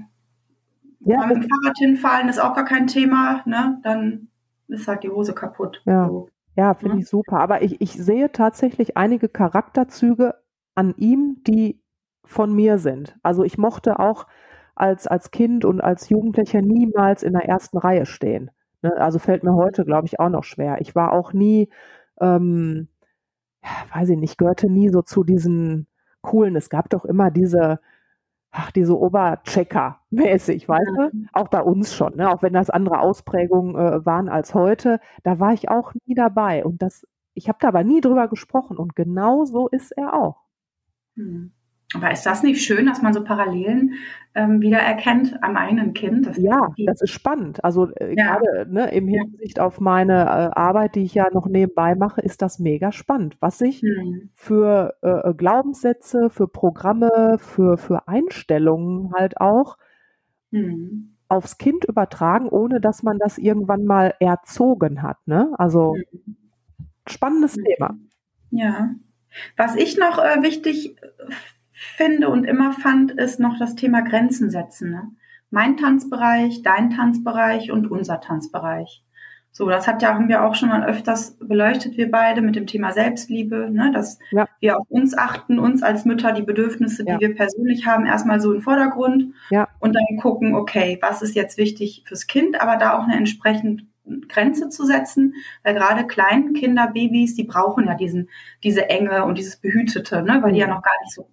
ja, 1.01 1.27
mit 1.27 1.37
dem 1.37 1.43
Fahrrad 1.43 1.79
hinfallen 1.79 2.29
ist 2.29 2.41
auch 2.41 2.55
gar 2.55 2.65
kein 2.65 2.89
Thema, 2.89 3.43
ne? 3.47 3.79
Dann 3.85 4.29
ist 4.69 4.89
halt 4.89 5.05
die 5.05 5.09
Hose 5.09 5.35
kaputt. 5.35 5.83
Ja, 5.85 6.09
so. 6.09 6.29
ja 6.57 6.75
finde 6.75 6.97
ja. 6.97 7.01
ich 7.01 7.09
super. 7.09 7.39
Aber 7.39 7.63
ich, 7.63 7.81
ich 7.81 7.93
sehe 7.93 8.33
tatsächlich 8.33 8.97
einige 8.97 9.29
Charakterzüge 9.29 10.35
an 10.75 10.95
ihm, 10.97 11.43
die 11.47 11.81
von 12.27 12.55
mir 12.55 12.79
sind. 12.79 13.17
Also 13.23 13.45
ich 13.45 13.59
mochte 13.59 13.99
auch 13.99 14.27
als, 14.75 15.07
als 15.07 15.31
Kind 15.31 15.65
und 15.65 15.81
als 15.81 16.09
Jugendlicher 16.11 16.61
niemals 16.61 17.23
in 17.23 17.33
der 17.33 17.49
ersten 17.49 17.79
Reihe 17.79 18.07
stehen. 18.07 18.51
Ne? 18.83 18.95
Also 18.99 19.19
fällt 19.19 19.43
mir 19.43 19.55
heute, 19.55 19.85
glaube 19.85 20.07
ich, 20.07 20.21
auch 20.21 20.29
noch 20.29 20.45
schwer. 20.45 20.81
Ich 20.81 20.95
war 20.95 21.13
auch 21.13 21.33
nie, 21.33 21.71
ähm, 22.21 22.89
weiß 23.95 24.11
ich 24.11 24.19
nicht, 24.19 24.39
gehörte 24.39 24.71
nie 24.71 24.91
so 24.91 25.03
zu 25.03 25.25
diesen 25.25 25.89
coolen. 26.21 26.57
Es 26.57 26.71
gab 26.71 26.91
doch 26.91 27.05
immer 27.05 27.31
diese, 27.31 27.81
ach, 28.51 28.71
diese 28.73 28.99
Oberchecker 28.99 30.01
mäßig, 30.11 30.69
weißt 30.69 30.91
du? 30.97 31.11
Auch 31.33 31.49
bei 31.49 31.63
uns 31.63 31.95
schon, 31.95 32.17
ne? 32.17 32.31
auch 32.31 32.43
wenn 32.43 32.53
das 32.53 32.71
andere 32.71 33.01
Ausprägungen 33.01 33.77
äh, 33.77 34.05
waren 34.07 34.29
als 34.29 34.55
heute. 34.55 35.01
Da 35.23 35.41
war 35.41 35.53
ich 35.53 35.69
auch 35.71 35.93
nie 36.07 36.15
dabei. 36.15 36.65
Und 36.65 36.83
das, 36.83 37.07
ich 37.35 37.49
habe 37.49 37.59
da 37.61 37.69
aber 37.69 37.85
nie 37.85 38.01
drüber 38.01 38.29
gesprochen. 38.29 38.77
Und 38.77 38.97
genau 38.97 39.45
so 39.45 39.69
ist 39.69 39.93
er 39.93 40.15
auch. 40.15 40.43
Hm. 41.17 41.53
Aber 41.95 42.11
ist 42.11 42.25
das 42.27 42.43
nicht 42.43 42.63
schön, 42.63 42.87
dass 42.87 43.01
man 43.01 43.15
so 43.15 43.23
Parallelen 43.23 43.95
ähm, 44.35 44.61
wiedererkennt 44.61 45.43
am 45.43 45.57
eigenen 45.57 45.95
Kind? 45.95 46.27
Das 46.27 46.37
ja, 46.37 46.69
das 46.85 47.01
ist 47.01 47.11
spannend. 47.11 47.65
Also 47.65 47.89
äh, 47.95 48.15
ja. 48.17 48.37
gerade 48.37 48.73
ne, 48.73 48.93
im 48.93 49.07
Hinsicht 49.07 49.61
auf 49.61 49.81
meine 49.81 50.25
äh, 50.25 50.59
Arbeit, 50.59 50.97
die 50.97 51.05
ich 51.05 51.15
ja 51.15 51.29
noch 51.33 51.47
nebenbei 51.47 51.95
mache, 51.95 52.21
ist 52.21 52.43
das 52.43 52.59
mega 52.59 52.91
spannend, 52.91 53.37
was 53.41 53.59
sich 53.59 53.83
hm. 53.83 54.31
für 54.35 54.97
äh, 55.03 55.33
Glaubenssätze, 55.35 56.29
für 56.29 56.49
Programme, 56.49 57.37
für, 57.39 57.79
für 57.79 58.09
Einstellungen 58.09 59.13
halt 59.15 59.41
auch 59.41 59.79
hm. 60.51 61.15
aufs 61.29 61.57
Kind 61.57 61.85
übertragen, 61.85 62.49
ohne 62.49 62.81
dass 62.81 63.05
man 63.05 63.19
das 63.19 63.39
irgendwann 63.39 63.85
mal 63.85 64.15
erzogen 64.19 65.03
hat. 65.03 65.19
Ne? 65.27 65.55
Also 65.57 65.95
hm. 65.95 66.37
spannendes 67.07 67.55
hm. 67.55 67.65
Thema. 67.65 67.95
Ja. 68.51 68.91
Was 69.57 69.77
ich 69.77 69.97
noch 69.99 70.19
äh, 70.19 70.43
wichtig 70.43 70.97
finde 71.77 72.31
und 72.31 72.45
immer 72.45 72.73
fand, 72.73 73.13
ist 73.13 73.39
noch 73.39 73.59
das 73.59 73.75
Thema 73.75 74.01
Grenzen 74.01 74.51
setzen. 74.51 74.91
Ne? 74.91 75.03
Mein 75.51 75.77
Tanzbereich, 75.77 76.63
dein 76.63 76.91
Tanzbereich 76.91 77.71
und 77.71 77.91
unser 77.91 78.21
Tanzbereich. 78.21 79.03
So, 79.53 79.69
das 79.71 79.87
hat 79.87 80.03
ja, 80.03 80.15
haben 80.15 80.29
wir 80.29 80.45
auch 80.45 80.55
schon 80.55 80.69
mal 80.69 80.85
öfters 80.85 81.39
beleuchtet, 81.39 81.97
wir 81.97 82.11
beide, 82.11 82.43
mit 82.43 82.57
dem 82.57 82.67
Thema 82.67 82.93
Selbstliebe, 82.93 83.71
ne, 83.71 83.91
dass 83.91 84.19
ja. 84.31 84.47
wir 84.61 84.79
auf 84.79 84.87
uns 84.91 85.17
achten, 85.17 85.59
uns 85.59 85.83
als 85.83 86.05
Mütter, 86.05 86.33
die 86.33 86.43
Bedürfnisse, 86.43 87.05
die 87.05 87.13
ja. 87.13 87.21
wir 87.21 87.35
persönlich 87.35 87.87
haben, 87.87 88.05
erstmal 88.05 88.39
so 88.39 88.53
im 88.53 88.61
Vordergrund 88.61 89.33
ja. 89.49 89.67
und 89.79 89.95
dann 89.95 90.19
gucken, 90.21 90.55
okay, 90.55 90.99
was 91.01 91.23
ist 91.23 91.35
jetzt 91.35 91.57
wichtig 91.57 92.05
fürs 92.07 92.27
Kind, 92.27 92.61
aber 92.61 92.77
da 92.77 92.99
auch 92.99 93.05
eine 93.05 93.17
entsprechend 93.17 93.87
Grenze 94.29 94.69
zu 94.69 94.85
setzen, 94.85 95.35
weil 95.63 95.75
gerade 95.75 96.07
Kleinkinder, 96.07 96.89
Babys, 96.89 97.35
die 97.35 97.45
brauchen 97.45 97.87
ja 97.87 97.95
diesen, 97.95 98.29
diese 98.63 98.91
Enge 98.91 99.25
und 99.25 99.39
dieses 99.39 99.57
Behütete, 99.57 100.23
ne, 100.23 100.39
weil 100.43 100.53
die 100.53 100.59
ja 100.59 100.67
mhm. 100.67 100.75
noch 100.75 100.83
gar 100.83 101.01
nicht 101.03 101.15
so 101.15 101.31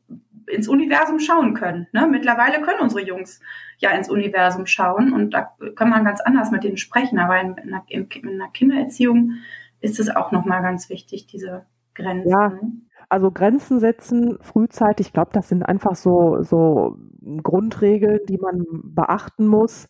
ins 0.54 0.68
Universum 0.68 1.20
schauen 1.20 1.54
können. 1.54 1.88
Ne? 1.92 2.08
Mittlerweile 2.08 2.62
können 2.62 2.82
unsere 2.82 3.02
Jungs 3.02 3.40
ja 3.78 3.92
ins 3.92 4.10
Universum 4.10 4.66
schauen 4.66 5.14
und 5.14 5.34
da 5.34 5.54
kann 5.76 5.90
man 5.90 6.06
ganz 6.06 6.22
anders 6.22 6.52
mit 6.52 6.64
denen 6.64 6.78
sprechen. 6.78 7.20
Aber 7.20 7.40
in, 7.40 7.56
in, 7.58 7.74
einer, 7.74 7.84
in 7.90 8.42
einer, 8.42 8.50
Kindererziehung 8.52 9.34
ist 9.82 10.00
es 10.00 10.16
auch 10.16 10.32
nochmal 10.32 10.62
ganz 10.62 10.90
wichtig, 10.90 11.28
diese 11.28 11.66
Grenzen. 11.94 12.30
Ja. 12.30 12.50
Ne? 12.50 12.72
Also 13.10 13.32
Grenzen 13.32 13.80
setzen 13.80 14.38
frühzeitig, 14.42 15.08
ich 15.08 15.14
glaube, 15.14 15.32
das 15.34 15.50
sind 15.50 15.64
einfach 15.64 15.96
so, 15.96 16.42
so 16.42 16.98
Grundregeln, 17.44 18.22
die 18.28 18.38
man 18.38 18.66
beachten 18.84 19.46
muss 19.46 19.88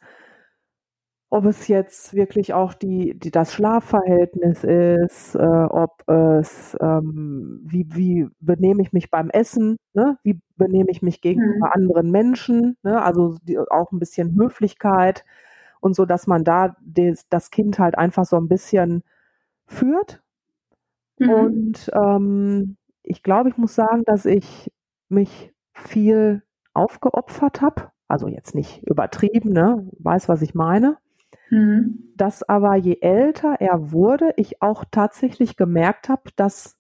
ob 1.34 1.46
es 1.46 1.68
jetzt 1.68 2.14
wirklich 2.14 2.54
auch 2.54 2.76
die, 2.76 3.18
die 3.18 3.32
das 3.32 3.54
Schlafverhältnis 3.54 4.64
ist, 4.64 5.34
äh, 5.34 5.40
ob 5.40 6.08
es, 6.08 6.78
ähm, 6.80 7.60
wie, 7.64 7.88
wie 7.90 8.28
benehme 8.40 8.84
ich 8.84 8.94
mich 8.94 9.10
beim 9.10 9.32
Essen, 9.32 9.78
ne? 9.96 10.20
wie 10.22 10.40
benehme 10.58 10.92
ich 10.92 11.02
mich 11.02 11.22
gegenüber 11.22 11.66
mhm. 11.66 11.74
anderen 11.74 12.12
Menschen, 12.12 12.78
ne? 12.84 13.02
also 13.02 13.36
die, 13.42 13.58
auch 13.58 13.92
ein 13.92 13.98
bisschen 13.98 14.36
Höflichkeit 14.40 15.26
und 15.80 15.96
so, 15.96 16.06
dass 16.06 16.28
man 16.28 16.44
da 16.44 16.76
des, 16.82 17.28
das 17.30 17.50
Kind 17.50 17.80
halt 17.80 17.98
einfach 17.98 18.26
so 18.26 18.38
ein 18.38 18.48
bisschen 18.48 19.02
führt. 19.66 20.22
Mhm. 21.18 21.30
Und 21.32 21.92
ähm, 21.96 22.78
ich 23.02 23.24
glaube, 23.24 23.50
ich 23.50 23.58
muss 23.58 23.74
sagen, 23.74 24.04
dass 24.06 24.28
ich 24.28 24.72
mich 25.10 25.52
viel 25.74 26.44
aufgeopfert 26.76 27.62
habe. 27.62 27.90
Also 28.08 28.28
jetzt 28.28 28.54
nicht 28.54 28.84
übertrieben, 28.84 29.52
ne? 29.52 29.90
Weiß, 29.98 30.30
was 30.30 30.44
ich 30.44 30.54
meine. 30.54 31.00
Mhm. 31.54 32.12
Dass 32.16 32.42
aber 32.42 32.76
je 32.76 32.98
älter 33.02 33.58
er 33.60 33.92
wurde, 33.92 34.34
ich 34.38 34.62
auch 34.64 34.86
tatsächlich 34.90 35.56
gemerkt 35.56 36.10
habe, 36.10 36.32
dass 36.36 36.78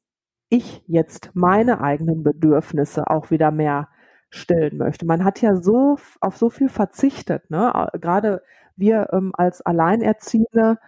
ich 0.49 0.83
jetzt 0.87 1.31
meine 1.35 1.79
eigenen 1.81 2.23
Bedürfnisse 2.23 3.07
auch 3.07 3.29
wieder 3.29 3.51
mehr 3.51 3.89
stillen 4.29 4.77
möchte. 4.77 5.05
Man 5.05 5.23
hat 5.23 5.41
ja 5.41 5.55
so 5.57 5.97
auf 6.21 6.37
so 6.37 6.49
viel 6.49 6.69
verzichtet, 6.69 7.51
ne? 7.51 7.87
Gerade 8.01 8.41
wir 8.75 9.09
ähm, 9.13 9.31
als 9.37 9.61
Alleinerziehende, 9.61 10.79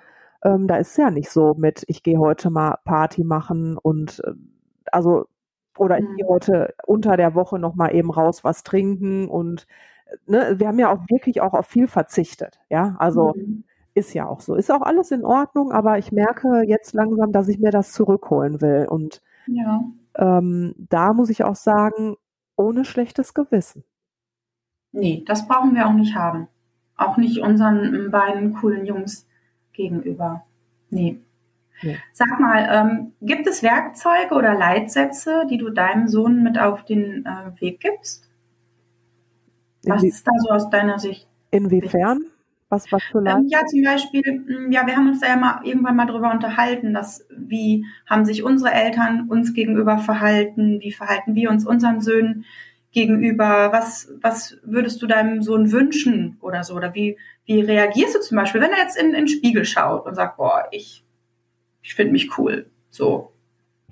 ähm, 0.44 0.68
da 0.68 0.78
ist 0.78 0.92
es 0.92 0.98
ja 0.98 1.12
nicht 1.12 1.30
so 1.30 1.54
mit, 1.54 1.84
ich 1.88 2.02
gehe 2.02 2.18
heute 2.18 2.50
mal 2.50 2.78
Party 2.86 3.24
machen 3.24 3.78
und 3.78 4.20
äh, 4.26 4.34
also 4.92 5.28
oder 5.78 6.00
ich 6.00 6.06
gehe 6.16 6.26
mhm. 6.26 6.30
heute 6.30 6.74
unter 6.88 7.18
der 7.18 7.36
Woche 7.36 7.60
noch 7.60 7.76
mal 7.76 7.94
eben 7.94 8.10
raus 8.12 8.44
was 8.44 8.64
trinken 8.64 9.28
und 9.28 9.68
äh, 10.08 10.16
ne, 10.32 10.56
wir 10.60 10.68
haben 10.68 10.80
ja 10.80 10.92
auch 10.92 11.02
wirklich 11.10 11.42
auch 11.42 11.54
auf 11.54 11.68
viel 11.68 11.88
verzichtet, 11.88 12.60
ja, 12.70 12.96
also 12.98 13.34
mhm. 13.36 13.64
Ist 13.96 14.14
ja 14.14 14.28
auch 14.28 14.42
so. 14.42 14.56
Ist 14.56 14.72
auch 14.72 14.82
alles 14.82 15.12
in 15.12 15.24
Ordnung, 15.24 15.72
aber 15.72 15.98
ich 15.98 16.12
merke 16.12 16.64
jetzt 16.68 16.94
langsam, 16.94 17.32
dass 17.32 17.48
ich 17.48 17.60
mir 17.60 17.72
das 17.72 17.94
zurückholen 17.94 18.60
will. 18.60 18.88
Und 18.90 19.22
ja. 19.48 19.86
ähm, 20.18 20.76
da 20.78 21.14
muss 21.14 21.30
ich 21.30 21.46
auch 21.46 21.56
sagen, 21.56 22.18
ohne 22.58 22.84
schlechtes 22.84 23.34
Gewissen. 23.34 23.86
Nee, 24.92 25.24
das 25.26 25.48
brauchen 25.48 25.76
wir 25.76 25.88
auch 25.88 25.94
nicht 25.94 26.14
haben. 26.14 26.50
Auch 26.98 27.16
nicht 27.16 27.40
unseren 27.40 28.12
beiden 28.12 28.54
coolen 28.56 28.86
Jungs 28.86 29.28
gegenüber. 29.72 30.46
Nee. 30.90 31.22
nee. 31.82 31.98
Sag 32.12 32.38
mal, 32.42 32.68
ähm, 32.70 33.14
gibt 33.22 33.48
es 33.48 33.64
Werkzeuge 33.64 34.36
oder 34.36 34.56
Leitsätze, 34.56 35.46
die 35.50 35.58
du 35.58 35.70
deinem 35.70 36.10
Sohn 36.10 36.44
mit 36.44 36.60
auf 36.60 36.84
den 36.84 37.26
äh, 37.26 37.62
Weg 37.62 37.80
gibst? 37.80 38.30
Was 39.84 40.04
Inwie 40.04 40.10
ist 40.10 40.28
da 40.28 40.32
so 40.38 40.50
aus 40.50 40.70
deiner 40.70 41.00
Sicht? 41.00 41.30
Inwiefern? 41.52 42.26
Was, 42.70 42.92
was 42.92 43.04
für 43.04 43.20
ähm, 43.20 43.48
Ja, 43.48 43.66
zum 43.66 43.84
Beispiel, 43.84 44.24
hm, 44.24 44.72
ja, 44.72 44.88
wir 44.88 44.96
haben 44.96 45.08
uns 45.08 45.20
da 45.20 45.28
ja 45.28 45.36
mal 45.36 45.62
irgendwann 45.64 45.96
mal 45.96 46.06
drüber 46.06 46.32
unterhalten, 46.32 46.94
dass 46.94 47.28
wie 47.30 47.86
haben 48.08 48.26
sich 48.26 48.44
unsere 48.44 48.72
Eltern 48.72 49.28
uns 49.30 49.54
gegenüber 49.54 50.00
verhalten, 50.00 50.80
wie 50.82 50.92
verhalten 50.92 51.36
wir 51.36 51.52
uns 51.52 51.66
unseren 51.66 52.02
Söhnen 52.02 52.46
gegenüber, 52.92 53.72
was, 53.72 54.12
was 54.22 54.58
würdest 54.64 55.02
du 55.02 55.06
deinem 55.08 55.44
Sohn 55.44 55.72
wünschen 55.72 56.38
oder 56.42 56.64
so, 56.64 56.76
oder 56.76 56.96
wie, 56.96 57.18
wie 57.46 57.62
reagierst 57.62 58.16
du 58.16 58.22
zum 58.22 58.38
Beispiel, 58.38 58.62
wenn 58.62 58.72
er 58.72 58.80
jetzt 58.80 58.98
in, 58.98 59.08
in 59.08 59.14
den 59.14 59.28
Spiegel 59.28 59.66
schaut 59.66 60.06
und 60.06 60.16
sagt, 60.16 60.38
boah, 60.38 60.68
ich, 60.72 61.04
ich 61.84 61.94
finde 61.94 62.14
mich 62.14 62.38
cool, 62.38 62.70
so. 62.90 63.32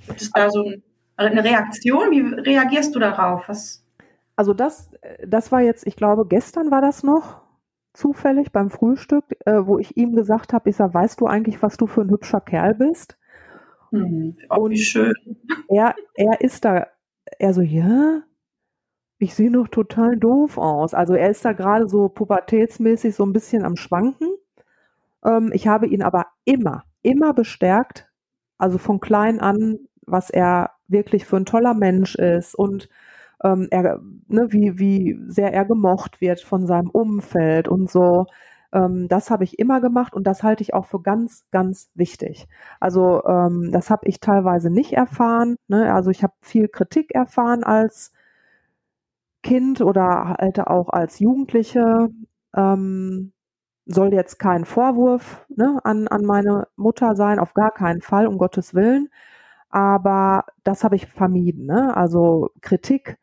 Gibt 0.08 0.22
es 0.22 0.32
da 0.32 0.50
so 0.50 0.64
ein, 0.64 0.84
eine 1.18 1.44
Reaktion? 1.44 2.12
Wie 2.12 2.22
reagierst 2.22 2.96
du 2.96 3.00
darauf? 3.00 3.48
Was? 3.48 3.86
Also 4.36 4.54
das, 4.54 4.90
das 5.26 5.52
war 5.52 5.62
jetzt, 5.62 5.86
ich 5.86 5.96
glaube, 5.96 6.26
gestern 6.26 6.72
war 6.72 6.82
das 6.82 7.04
noch, 7.04 7.43
zufällig 7.94 8.52
beim 8.52 8.70
Frühstück, 8.70 9.26
äh, 9.46 9.66
wo 9.66 9.80
ich 9.80 9.98
ihm 9.98 10.16
gesagt 10.16 10.54
habe, 10.54 10.70
ich 10.70 10.76
sage, 10.76 10.94
weißt 10.94 11.22
du 11.22 11.28
eigentlich, 11.28 11.62
was 11.62 11.78
du 11.78 11.88
für 11.88 12.02
ein 12.02 12.10
hübscher 12.10 12.42
Kerl 12.42 12.76
bist? 12.76 13.18
Mhm, 13.92 14.38
und 14.50 14.78
schön. 14.78 15.14
Er, 15.70 15.96
er 16.16 16.42
ist 16.42 16.66
da, 16.66 16.88
er 17.40 17.54
so, 17.54 17.62
ja, 17.62 18.24
ich 19.20 19.36
sehe 19.36 19.52
noch 19.52 19.68
total 19.68 20.18
doof 20.18 20.58
aus. 20.58 20.94
Also 20.94 21.14
er 21.14 21.30
ist 21.30 21.46
da 21.46 21.54
gerade 21.54 21.88
so 21.88 22.10
pubertätsmäßig 22.10 23.16
so 23.16 23.26
ein 23.26 23.34
bisschen 23.34 23.64
am 23.64 23.76
Schwanken. 23.76 24.30
Ähm, 25.24 25.52
ich 25.54 25.68
habe 25.68 25.88
ihn 25.88 26.02
aber 26.02 26.26
immer, 26.46 26.84
immer 27.02 27.34
bestärkt, 27.34 28.10
also 28.58 28.78
von 28.78 29.00
klein 29.00 29.40
an, 29.40 29.80
was 30.06 30.30
er 30.30 30.72
wirklich 30.88 31.26
für 31.26 31.38
ein 31.38 31.46
toller 31.46 31.74
Mensch 31.74 32.16
ist 32.16 32.56
und 32.56 32.90
ähm, 33.44 33.68
er, 33.72 34.00
ne, 34.28 34.52
wie, 34.52 34.80
wie 34.80 35.20
sehr 35.28 35.54
er 35.54 35.66
gemocht 35.66 36.22
wird 36.22 36.42
von 36.42 36.66
seinem 36.68 36.90
Umfeld 36.90 37.68
und 37.68 37.90
so. 37.92 38.26
Ähm, 38.74 39.08
das 39.08 39.30
habe 39.32 39.44
ich 39.44 39.60
immer 39.60 39.82
gemacht 39.82 40.14
und 40.16 40.26
das 40.28 40.44
halte 40.44 40.64
ich 40.64 40.74
auch 40.74 40.86
für 40.86 41.02
ganz, 41.02 41.46
ganz 41.52 41.92
wichtig. 41.96 42.48
Also 42.80 43.24
ähm, 43.26 43.72
das 43.72 43.90
habe 43.90 44.08
ich 44.08 44.20
teilweise 44.20 44.70
nicht 44.70 44.94
erfahren. 44.94 45.58
Ne? 45.68 45.94
Also 45.94 46.10
ich 46.12 46.24
habe 46.24 46.34
viel 46.42 46.68
Kritik 46.68 47.14
erfahren 47.16 47.64
als 47.64 48.12
Kind 49.44 49.82
oder 49.82 50.36
halt 50.40 50.60
auch 50.62 50.90
als 50.90 51.20
Jugendliche. 51.20 52.10
Ähm, 52.56 53.34
soll 53.86 54.14
jetzt 54.14 54.40
kein 54.40 54.66
Vorwurf 54.66 55.46
ne, 55.50 55.80
an, 55.84 56.08
an 56.08 56.24
meine 56.26 56.68
Mutter 56.78 57.16
sein, 57.16 57.40
auf 57.40 57.54
gar 57.54 57.72
keinen 57.72 58.02
Fall, 58.02 58.28
um 58.28 58.38
Gottes 58.38 58.74
Willen. 58.74 59.10
Aber 59.70 60.46
das 60.64 60.84
habe 60.84 60.96
ich 60.96 61.08
vermieden. 61.08 61.66
Ne? 61.66 61.96
Also 61.98 62.52
Kritik, 62.62 63.18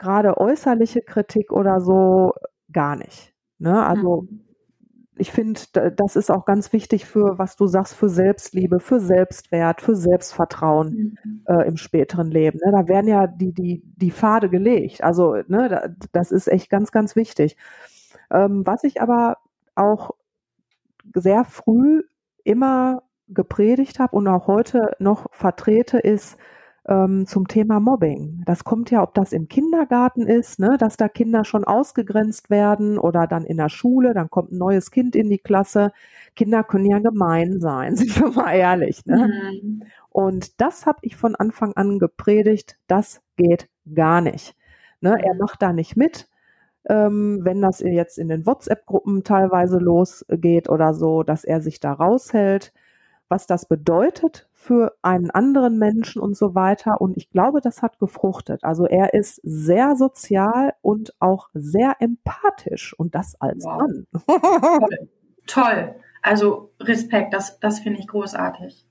gerade 0.00 0.38
äußerliche 0.38 1.02
Kritik 1.02 1.52
oder 1.52 1.80
so, 1.80 2.32
gar 2.72 2.96
nicht. 2.96 3.32
Ne? 3.58 3.86
Also 3.86 4.22
mhm. 4.22 4.40
ich 5.16 5.30
finde, 5.30 5.60
das 5.94 6.16
ist 6.16 6.30
auch 6.30 6.46
ganz 6.46 6.72
wichtig 6.72 7.04
für, 7.04 7.38
was 7.38 7.54
du 7.56 7.66
sagst, 7.66 7.94
für 7.94 8.08
Selbstliebe, 8.08 8.80
für 8.80 8.98
Selbstwert, 8.98 9.82
für 9.82 9.94
Selbstvertrauen 9.94 11.18
mhm. 11.22 11.44
äh, 11.46 11.68
im 11.68 11.76
späteren 11.76 12.30
Leben. 12.30 12.58
Ne? 12.64 12.72
Da 12.72 12.88
werden 12.88 13.08
ja 13.08 13.26
die, 13.26 13.52
die, 13.52 13.82
die 13.84 14.10
Pfade 14.10 14.48
gelegt. 14.48 15.04
Also 15.04 15.36
ne, 15.46 15.94
das 16.12 16.32
ist 16.32 16.48
echt 16.48 16.70
ganz, 16.70 16.90
ganz 16.90 17.14
wichtig. 17.14 17.56
Ähm, 18.30 18.66
was 18.66 18.82
ich 18.82 19.02
aber 19.02 19.36
auch 19.74 20.12
sehr 21.14 21.44
früh 21.44 22.04
immer 22.42 23.02
gepredigt 23.28 23.98
habe 23.98 24.16
und 24.16 24.26
auch 24.28 24.46
heute 24.46 24.96
noch 24.98 25.26
vertrete, 25.30 25.98
ist 25.98 26.38
ähm, 26.90 27.26
zum 27.26 27.48
Thema 27.48 27.80
Mobbing. 27.80 28.42
Das 28.44 28.64
kommt 28.64 28.90
ja, 28.90 29.02
ob 29.02 29.14
das 29.14 29.32
im 29.32 29.48
Kindergarten 29.48 30.26
ist, 30.26 30.58
ne, 30.58 30.76
dass 30.78 30.96
da 30.96 31.08
Kinder 31.08 31.44
schon 31.44 31.64
ausgegrenzt 31.64 32.50
werden 32.50 32.98
oder 32.98 33.26
dann 33.26 33.44
in 33.44 33.56
der 33.56 33.68
Schule, 33.68 34.12
dann 34.12 34.28
kommt 34.28 34.52
ein 34.52 34.58
neues 34.58 34.90
Kind 34.90 35.16
in 35.16 35.30
die 35.30 35.38
Klasse. 35.38 35.92
Kinder 36.36 36.64
können 36.64 36.90
ja 36.90 36.98
gemein 36.98 37.60
sein, 37.60 37.96
sind 37.96 38.20
wir 38.20 38.32
mal 38.32 38.52
ehrlich. 38.52 39.06
Ne? 39.06 39.30
Mhm. 39.62 39.84
Und 40.10 40.60
das 40.60 40.84
habe 40.84 40.98
ich 41.02 41.16
von 41.16 41.36
Anfang 41.36 41.74
an 41.74 41.98
gepredigt, 42.00 42.76
das 42.88 43.22
geht 43.36 43.68
gar 43.94 44.20
nicht. 44.20 44.56
Ne, 45.00 45.16
er 45.22 45.34
macht 45.34 45.62
da 45.62 45.72
nicht 45.72 45.96
mit 45.96 46.28
ähm, 46.88 47.40
wenn 47.42 47.60
das 47.60 47.80
jetzt 47.80 48.18
in 48.18 48.28
den 48.28 48.46
WhatsApp-Gruppen 48.46 49.22
teilweise 49.22 49.78
losgeht 49.78 50.68
oder 50.68 50.94
so, 50.94 51.22
dass 51.22 51.44
er 51.44 51.60
sich 51.60 51.78
da 51.78 51.92
raushält, 51.92 52.72
was 53.28 53.46
das 53.46 53.66
bedeutet 53.66 54.48
für 54.60 54.94
einen 55.00 55.30
anderen 55.30 55.78
Menschen 55.78 56.20
und 56.20 56.36
so 56.36 56.54
weiter. 56.54 57.00
Und 57.00 57.16
ich 57.16 57.30
glaube, 57.30 57.62
das 57.62 57.80
hat 57.80 57.98
gefruchtet. 57.98 58.62
Also 58.62 58.84
er 58.84 59.14
ist 59.14 59.40
sehr 59.42 59.96
sozial 59.96 60.74
und 60.82 61.14
auch 61.18 61.48
sehr 61.54 61.96
empathisch 61.98 62.92
und 62.98 63.14
das 63.14 63.40
als 63.40 63.64
wow. 63.64 63.80
Mann. 63.80 64.06
Toll. 64.26 65.08
Toll. 65.46 65.94
Also 66.20 66.72
Respekt, 66.78 67.32
das, 67.32 67.58
das 67.60 67.80
finde 67.80 68.00
ich 68.00 68.06
großartig. 68.06 68.86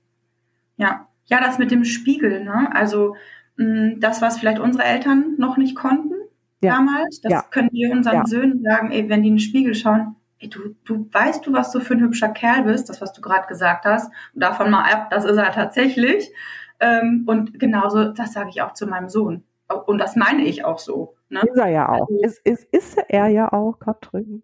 Ja. 0.76 1.06
Ja, 1.26 1.40
das 1.40 1.58
mit 1.58 1.70
dem 1.70 1.84
Spiegel, 1.84 2.42
ne? 2.42 2.74
Also 2.74 3.14
mh, 3.54 3.98
das, 4.00 4.20
was 4.20 4.40
vielleicht 4.40 4.58
unsere 4.58 4.82
Eltern 4.82 5.36
noch 5.38 5.56
nicht 5.56 5.76
konnten, 5.76 6.14
ja. 6.60 6.74
damals. 6.74 7.20
Das 7.20 7.30
ja. 7.30 7.44
können 7.48 7.68
wir 7.70 7.92
unseren 7.92 8.16
ja. 8.16 8.26
Söhnen 8.26 8.60
sagen, 8.64 8.90
ey, 8.90 9.08
wenn 9.08 9.22
die 9.22 9.28
in 9.28 9.34
den 9.34 9.40
Spiegel 9.40 9.76
schauen, 9.76 10.16
ey, 10.40 10.48
du, 10.48 10.74
du 10.84 11.08
weißt 11.12 11.46
du, 11.46 11.52
was 11.52 11.70
du 11.70 11.80
für 11.80 11.94
ein 11.94 12.00
hübscher 12.00 12.30
Kerl 12.30 12.64
bist, 12.64 12.88
das, 12.88 13.00
was 13.00 13.12
du 13.12 13.20
gerade 13.20 13.46
gesagt 13.46 13.84
hast. 13.84 14.10
Und 14.34 14.42
davon 14.42 14.70
mal 14.70 14.90
ab, 14.90 15.10
das 15.10 15.24
ist 15.24 15.36
er 15.36 15.52
tatsächlich. 15.52 16.32
Ähm, 16.80 17.24
und 17.26 17.60
genauso, 17.60 18.12
das 18.12 18.32
sage 18.32 18.50
ich 18.50 18.62
auch 18.62 18.72
zu 18.72 18.86
meinem 18.86 19.08
Sohn. 19.08 19.44
Und 19.86 19.98
das 19.98 20.16
meine 20.16 20.42
ich 20.42 20.64
auch 20.64 20.78
so. 20.78 21.14
Ne? 21.28 21.40
Ist 21.40 21.56
er 21.56 21.68
ja 21.68 21.88
auch. 21.88 22.08
Also, 22.08 22.20
ist, 22.22 22.40
ist, 22.44 22.64
ist 22.72 22.98
er 23.08 23.28
ja 23.28 23.52
auch, 23.52 23.78
Katrin. 23.78 24.42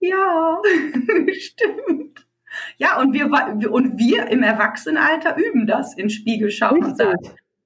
Ja, 0.00 0.58
stimmt. 1.32 2.26
Ja, 2.76 3.00
und 3.00 3.12
wir, 3.12 3.30
und 3.72 3.98
wir 3.98 4.26
im 4.28 4.42
Erwachsenenalter 4.42 5.36
üben 5.36 5.66
das 5.66 5.96
in 5.96 6.10
Spiegel 6.10 6.50
schauen 6.50 6.84
und 6.84 6.96
sagen, 6.96 7.18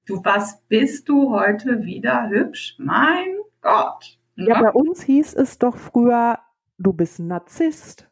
du, 0.06 0.20
was 0.24 0.60
bist 0.68 1.08
du 1.08 1.30
heute 1.30 1.84
wieder 1.84 2.28
hübsch? 2.28 2.76
Mein 2.78 3.38
Gott. 3.62 4.18
Ja, 4.36 4.54
ja, 4.54 4.62
bei 4.62 4.70
uns 4.70 5.02
hieß 5.02 5.34
es 5.34 5.58
doch 5.58 5.76
früher, 5.76 6.38
du 6.82 6.92
bist 6.92 7.18
ein 7.18 7.28
Narzisst. 7.28 8.08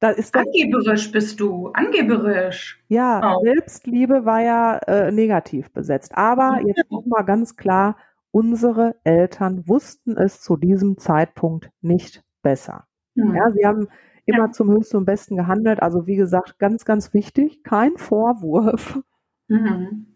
Da 0.00 0.10
ist 0.10 0.34
angeberisch 0.34 1.10
bist 1.12 1.40
du, 1.40 1.68
angeberisch. 1.68 2.84
Ja, 2.88 3.36
oh. 3.36 3.42
Selbstliebe 3.42 4.26
war 4.26 4.42
ja 4.42 4.76
äh, 4.86 5.10
negativ 5.10 5.72
besetzt. 5.72 6.14
Aber 6.14 6.58
ja. 6.60 6.66
jetzt 6.66 6.90
nochmal 6.90 7.24
ganz 7.24 7.56
klar, 7.56 7.96
unsere 8.30 8.96
Eltern 9.04 9.66
wussten 9.66 10.16
es 10.16 10.40
zu 10.40 10.56
diesem 10.56 10.98
Zeitpunkt 10.98 11.70
nicht 11.80 12.22
besser. 12.42 12.86
Mhm. 13.14 13.34
Ja, 13.34 13.50
sie 13.52 13.64
haben 13.64 13.88
immer 14.26 14.46
ja. 14.46 14.52
zum 14.52 14.70
Höchsten 14.70 14.98
und 14.98 15.04
Besten 15.04 15.36
gehandelt. 15.36 15.82
Also 15.82 16.06
wie 16.06 16.16
gesagt, 16.16 16.58
ganz, 16.58 16.84
ganz 16.84 17.14
wichtig, 17.14 17.62
kein 17.62 17.96
Vorwurf. 17.96 19.00
Mhm. 19.48 20.06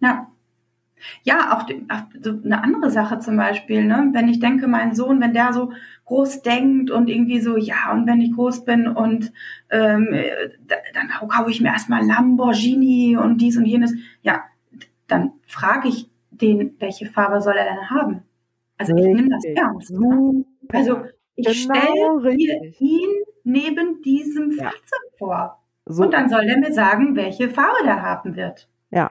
Ja. 0.00 0.32
Ja, 1.22 1.56
auch, 1.56 1.64
die, 1.64 1.84
auch 1.88 2.02
so 2.20 2.40
eine 2.44 2.62
andere 2.62 2.90
Sache 2.90 3.18
zum 3.18 3.36
Beispiel, 3.36 3.84
ne? 3.84 4.10
wenn 4.12 4.28
ich 4.28 4.40
denke, 4.40 4.68
mein 4.68 4.94
Sohn, 4.94 5.20
wenn 5.20 5.32
der 5.32 5.52
so 5.52 5.72
groß 6.04 6.42
denkt 6.42 6.90
und 6.90 7.08
irgendwie 7.08 7.40
so, 7.40 7.56
ja, 7.56 7.92
und 7.92 8.06
wenn 8.06 8.20
ich 8.20 8.32
groß 8.32 8.64
bin 8.64 8.88
und 8.88 9.32
ähm, 9.70 10.08
dann 10.94 11.28
kaufe 11.28 11.50
ich 11.50 11.60
mir 11.60 11.68
erstmal 11.68 12.04
Lamborghini 12.04 13.16
und 13.16 13.38
dies 13.38 13.56
und 13.56 13.66
jenes, 13.66 13.94
ja, 14.22 14.42
dann 15.06 15.32
frage 15.46 15.88
ich 15.88 16.10
den, 16.30 16.76
welche 16.78 17.06
Farbe 17.06 17.40
soll 17.40 17.56
er 17.56 17.64
denn 17.64 17.90
haben? 17.90 18.22
Also 18.78 18.94
ich 18.96 19.04
nehme 19.04 19.28
das 19.28 19.44
ernst. 19.44 19.90
Ne? 19.90 20.44
Also 20.72 21.02
ich 21.34 21.46
genau 21.46 22.20
stelle 22.20 22.74
ihn 22.78 23.10
neben 23.44 24.02
diesem 24.02 24.52
ja. 24.52 24.64
Fahrzeug 24.64 25.18
vor. 25.18 25.62
So. 25.86 26.04
Und 26.04 26.12
dann 26.12 26.28
soll 26.28 26.44
er 26.44 26.58
mir 26.58 26.72
sagen, 26.72 27.16
welche 27.16 27.48
Farbe 27.48 27.84
der 27.84 28.02
haben 28.02 28.36
wird. 28.36 28.68
Ja. 28.90 29.10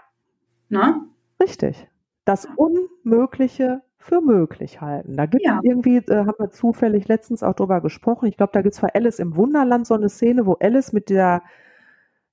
Ne? 0.69 1.02
Richtig. 1.41 1.88
Das 2.26 2.47
Unmögliche 2.56 3.82
für 4.00 4.21
möglich 4.21 4.82
halten. 4.82 5.17
Da 5.17 5.26
gibt 5.26 5.43
es 5.45 5.50
ja. 5.52 5.60
irgendwie, 5.63 5.97
äh, 5.97 6.26
haben 6.26 6.39
wir 6.39 6.50
zufällig 6.50 7.08
letztens 7.08 7.43
auch 7.43 7.54
drüber 7.54 7.82
gesprochen. 7.82 8.28
Ich 8.28 8.38
glaube, 8.38 8.52
da 8.54 8.62
gibt 8.62 8.76
es 8.76 8.82
bei 8.82 8.93
Alice 8.93 9.19
im 9.19 9.36
Wunderland 9.36 9.86
so 9.88 9.95
eine 9.95 10.10
Szene, 10.10 10.45
wo 10.45 10.54
Alice 10.54 10.93
mit 10.93 11.10
der 11.10 11.43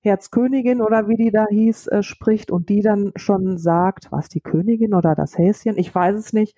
Herzkönigin 0.00 0.82
oder 0.82 1.08
wie 1.08 1.16
die 1.16 1.30
da 1.30 1.46
hieß, 1.48 1.88
äh, 1.88 2.02
spricht 2.02 2.50
und 2.50 2.68
die 2.68 2.82
dann 2.82 3.12
schon 3.16 3.56
sagt, 3.58 4.12
was 4.12 4.28
die 4.28 4.40
Königin 4.40 4.94
oder 4.94 5.14
das 5.14 5.38
Häschen, 5.38 5.78
ich 5.78 5.94
weiß 5.94 6.16
es 6.16 6.32
nicht. 6.32 6.56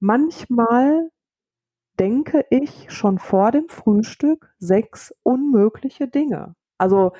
Manchmal 0.00 1.10
denke 1.98 2.46
ich 2.50 2.90
schon 2.90 3.18
vor 3.18 3.50
dem 3.50 3.68
Frühstück 3.68 4.54
sechs 4.58 5.14
unmögliche 5.22 6.08
Dinge. 6.08 6.54
Also 6.78 7.12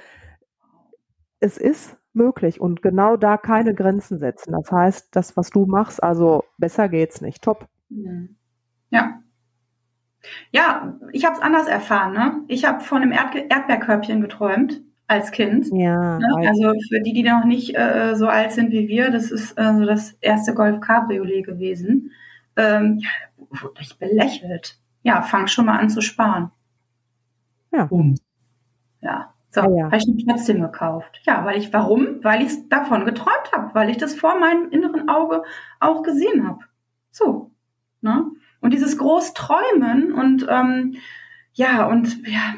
es 1.41 1.59
ist 1.59 1.97
möglich 2.19 2.61
und 2.61 2.83
genau 2.83 3.17
da 3.17 3.39
keine 3.39 3.75
Grenzen 3.75 4.19
setzen. 4.19 4.53
Das 4.53 4.71
heißt, 4.71 5.09
das, 5.17 5.37
was 5.37 5.49
du 5.51 5.65
machst, 5.65 6.03
also 6.03 6.45
besser 6.59 6.91
geht's 6.91 7.23
nicht. 7.23 7.43
Top. 7.43 7.67
Mhm. 7.89 8.37
Ja. 8.91 9.23
Ja, 10.51 10.99
ich 11.13 11.25
habe 11.25 11.37
es 11.37 11.43
anders 11.43 11.69
erfahren. 11.69 12.13
Ne? 12.13 12.43
Ich 12.49 12.65
habe 12.67 12.81
von 12.81 13.03
einem 13.03 13.13
Erd 13.13 13.35
Erdbeerkörbchen 13.35 14.21
geträumt 14.21 14.83
als 15.07 15.31
Kind. 15.31 15.69
Ja. 15.73 16.19
Ne? 16.19 16.49
Also 16.49 16.73
für 16.89 17.01
die, 17.01 17.15
die 17.15 17.23
noch 17.23 17.45
nicht 17.45 17.77
äh, 17.77 18.15
so 18.15 18.29
alt 18.29 18.53
sind 18.53 18.73
wie 18.73 18.89
wir, 18.89 19.11
das 19.11 19.31
ist 19.31 19.59
äh, 19.59 19.73
so 19.75 19.87
das 19.87 20.13
erste 20.21 20.55
Golf 20.55 20.81
Cabriolet 20.81 21.47
gewesen. 21.47 22.13
Ähm, 22.57 22.99
ja, 23.01 23.09
wurde 23.63 23.81
ich 23.81 23.99
belächelt. 23.99 24.79
Ja, 25.03 25.23
fang 25.23 25.47
schon 25.47 25.67
mal 25.67 25.79
an 25.79 25.89
zu 25.89 26.03
sparen. 26.03 26.51
Ja. 27.73 27.85
Um. 27.85 28.17
Ja. 29.01 29.33
So, 29.51 29.63
ja, 29.63 29.71
ja. 29.71 29.85
habe 29.87 29.97
ich 29.97 30.07
ihn 30.07 30.27
trotzdem 30.27 30.61
gekauft. 30.61 31.21
Ja, 31.25 31.45
weil 31.45 31.59
ich, 31.59 31.73
warum? 31.73 32.23
Weil 32.23 32.43
ich 32.43 32.69
davon 32.69 33.05
geträumt 33.05 33.53
habe, 33.55 33.75
weil 33.75 33.91
ich 33.91 33.97
das 33.97 34.15
vor 34.15 34.39
meinem 34.39 34.71
inneren 34.71 35.09
Auge 35.09 35.43
auch 35.81 36.03
gesehen 36.03 36.47
habe. 36.47 36.61
So. 37.11 37.51
Ne? 38.01 38.27
Und 38.61 38.73
dieses 38.73 38.99
Großträumen 38.99 40.13
und 40.13 40.47
ähm, 40.49 40.97
ja, 41.55 41.87
und 41.87 42.27
ja, 42.29 42.55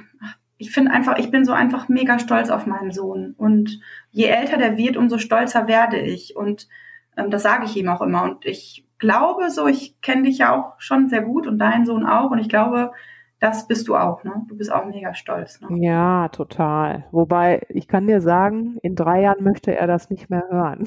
ich 0.58 0.72
finde 0.72 0.90
einfach, 0.90 1.16
ich 1.16 1.30
bin 1.30 1.46
so 1.46 1.52
einfach 1.52 1.88
mega 1.88 2.18
stolz 2.18 2.50
auf 2.50 2.66
meinen 2.66 2.90
Sohn. 2.90 3.34
Und 3.38 3.80
je 4.10 4.26
älter 4.26 4.58
der 4.58 4.76
wird, 4.76 4.98
umso 4.98 5.16
stolzer 5.16 5.66
werde 5.68 5.98
ich. 5.98 6.36
Und 6.36 6.68
ähm, 7.16 7.30
das 7.30 7.42
sage 7.42 7.64
ich 7.64 7.76
ihm 7.76 7.88
auch 7.88 8.02
immer. 8.02 8.24
Und 8.24 8.44
ich 8.44 8.86
glaube 8.98 9.50
so, 9.50 9.66
ich 9.66 9.98
kenne 10.02 10.24
dich 10.24 10.38
ja 10.38 10.54
auch 10.54 10.78
schon 10.78 11.08
sehr 11.08 11.22
gut 11.22 11.46
und 11.46 11.58
deinen 11.58 11.86
Sohn 11.86 12.04
auch. 12.04 12.30
Und 12.30 12.40
ich 12.40 12.50
glaube, 12.50 12.92
das 13.40 13.66
bist 13.66 13.88
du 13.88 13.96
auch, 13.96 14.22
ne? 14.22 14.44
Du 14.48 14.56
bist 14.56 14.70
auch 14.70 14.84
mega 14.84 15.14
stolz. 15.14 15.60
Ne? 15.62 15.68
Ja, 15.80 16.28
total. 16.28 17.06
Wobei, 17.10 17.62
ich 17.70 17.88
kann 17.88 18.06
dir 18.06 18.20
sagen, 18.20 18.76
in 18.82 18.94
drei 18.94 19.22
Jahren 19.22 19.42
möchte 19.42 19.74
er 19.74 19.86
das 19.86 20.10
nicht 20.10 20.28
mehr 20.28 20.44
hören. 20.50 20.86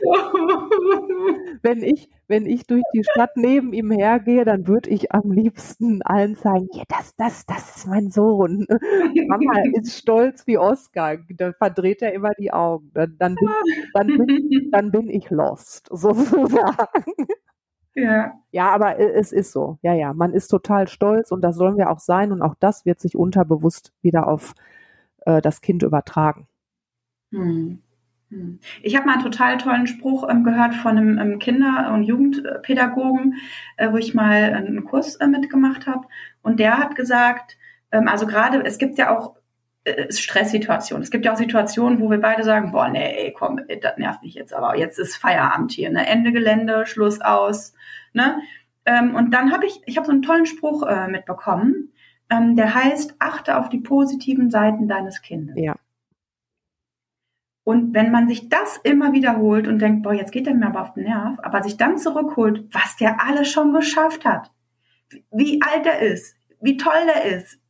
wenn, 1.62 1.82
ich, 1.82 2.08
wenn 2.26 2.46
ich 2.46 2.66
durch 2.66 2.84
die 2.94 3.04
Stadt 3.04 3.36
neben 3.36 3.74
ihm 3.74 3.90
hergehe, 3.90 4.46
dann 4.46 4.66
würde 4.66 4.88
ich 4.88 5.12
am 5.12 5.30
liebsten 5.30 6.00
allen 6.02 6.36
sagen, 6.36 6.68
ja, 6.72 6.84
das, 6.88 7.14
das, 7.16 7.44
das 7.44 7.76
ist 7.76 7.86
mein 7.86 8.10
Sohn. 8.10 8.66
Mama 9.28 9.60
ist 9.74 9.98
stolz 9.98 10.46
wie 10.46 10.56
Oscar. 10.56 11.18
Dann 11.36 11.52
verdreht 11.52 12.00
er 12.00 12.14
immer 12.14 12.30
die 12.38 12.50
Augen. 12.50 12.90
Dann, 12.94 13.14
dann, 13.18 13.34
bin, 13.34 13.50
dann, 13.92 14.06
bin, 14.06 14.70
dann 14.72 14.90
bin 14.90 15.10
ich 15.10 15.28
lost, 15.28 15.88
sozusagen. 15.92 17.04
Ja. 18.02 18.32
Ja, 18.50 18.70
aber 18.70 18.98
es 18.98 19.32
ist 19.32 19.52
so. 19.52 19.78
Ja, 19.82 19.92
ja, 19.92 20.14
man 20.14 20.32
ist 20.32 20.48
total 20.48 20.88
stolz 20.88 21.30
und 21.30 21.42
das 21.42 21.56
sollen 21.56 21.76
wir 21.76 21.90
auch 21.90 21.98
sein 21.98 22.32
und 22.32 22.42
auch 22.42 22.54
das 22.58 22.86
wird 22.86 23.00
sich 23.00 23.16
unterbewusst 23.16 23.92
wieder 24.00 24.26
auf 24.26 24.54
äh, 25.26 25.42
das 25.42 25.60
Kind 25.60 25.82
übertragen. 25.82 26.46
Hm. 27.30 27.82
hm. 28.30 28.58
Ich 28.82 28.96
habe 28.96 29.06
mal 29.06 29.14
einen 29.14 29.22
total 29.22 29.58
tollen 29.58 29.86
Spruch 29.86 30.26
ähm, 30.28 30.44
gehört 30.44 30.74
von 30.74 30.96
einem 30.96 31.18
ähm, 31.18 31.38
Kinder- 31.38 31.92
und 31.92 32.04
Jugendpädagogen, 32.04 33.34
äh, 33.76 33.92
wo 33.92 33.96
ich 33.96 34.14
mal 34.14 34.54
einen 34.54 34.84
Kurs 34.84 35.16
äh, 35.16 35.26
mitgemacht 35.26 35.86
habe. 35.86 36.06
Und 36.42 36.58
der 36.58 36.78
hat 36.78 36.94
gesagt, 36.94 37.58
ähm, 37.92 38.08
also 38.08 38.26
gerade, 38.26 38.64
es 38.64 38.78
gibt 38.78 38.96
ja 38.96 39.16
auch 39.16 39.36
äh, 39.88 40.12
Stresssituationen. 40.12 41.02
Es 41.02 41.10
gibt 41.10 41.24
ja 41.24 41.32
auch 41.32 41.36
Situationen, 41.36 42.00
wo 42.00 42.10
wir 42.10 42.20
beide 42.20 42.44
sagen, 42.44 42.72
boah, 42.72 42.88
nee, 42.88 43.32
komm, 43.36 43.60
das 43.80 43.96
nervt 43.96 44.22
mich 44.22 44.34
jetzt, 44.34 44.52
aber 44.54 44.76
jetzt 44.76 44.98
ist 44.98 45.16
Feierabend 45.16 45.72
hier, 45.72 45.90
ne? 45.90 46.06
Ende 46.06 46.32
Gelände, 46.32 46.86
Schluss 46.86 47.20
aus, 47.20 47.74
ne? 48.12 48.40
Ähm, 48.84 49.14
und 49.14 49.32
dann 49.32 49.52
habe 49.52 49.66
ich, 49.66 49.80
ich 49.86 49.96
habe 49.96 50.06
so 50.06 50.12
einen 50.12 50.22
tollen 50.22 50.46
Spruch 50.46 50.86
äh, 50.86 51.08
mitbekommen, 51.08 51.92
ähm, 52.30 52.56
der 52.56 52.74
heißt, 52.74 53.16
achte 53.18 53.56
auf 53.58 53.68
die 53.68 53.80
positiven 53.80 54.50
Seiten 54.50 54.88
deines 54.88 55.22
Kindes. 55.22 55.56
Ja. 55.58 55.76
Und 57.64 57.92
wenn 57.92 58.10
man 58.10 58.28
sich 58.28 58.48
das 58.48 58.78
immer 58.78 59.12
wiederholt 59.12 59.68
und 59.68 59.78
denkt, 59.78 60.02
boah, 60.02 60.14
jetzt 60.14 60.32
geht 60.32 60.46
er 60.46 60.54
mir 60.54 60.68
aber 60.68 60.80
auf 60.80 60.94
den 60.94 61.04
Nerv, 61.04 61.38
aber 61.42 61.62
sich 61.62 61.76
dann 61.76 61.98
zurückholt, 61.98 62.64
was 62.72 62.96
der 62.96 63.22
alles 63.22 63.50
schon 63.50 63.74
geschafft 63.74 64.24
hat, 64.24 64.50
wie 65.30 65.60
alt 65.60 65.84
er 65.84 66.00
ist, 66.00 66.34
wie 66.62 66.78
toll 66.78 67.04
der 67.06 67.24
ist, 67.36 67.60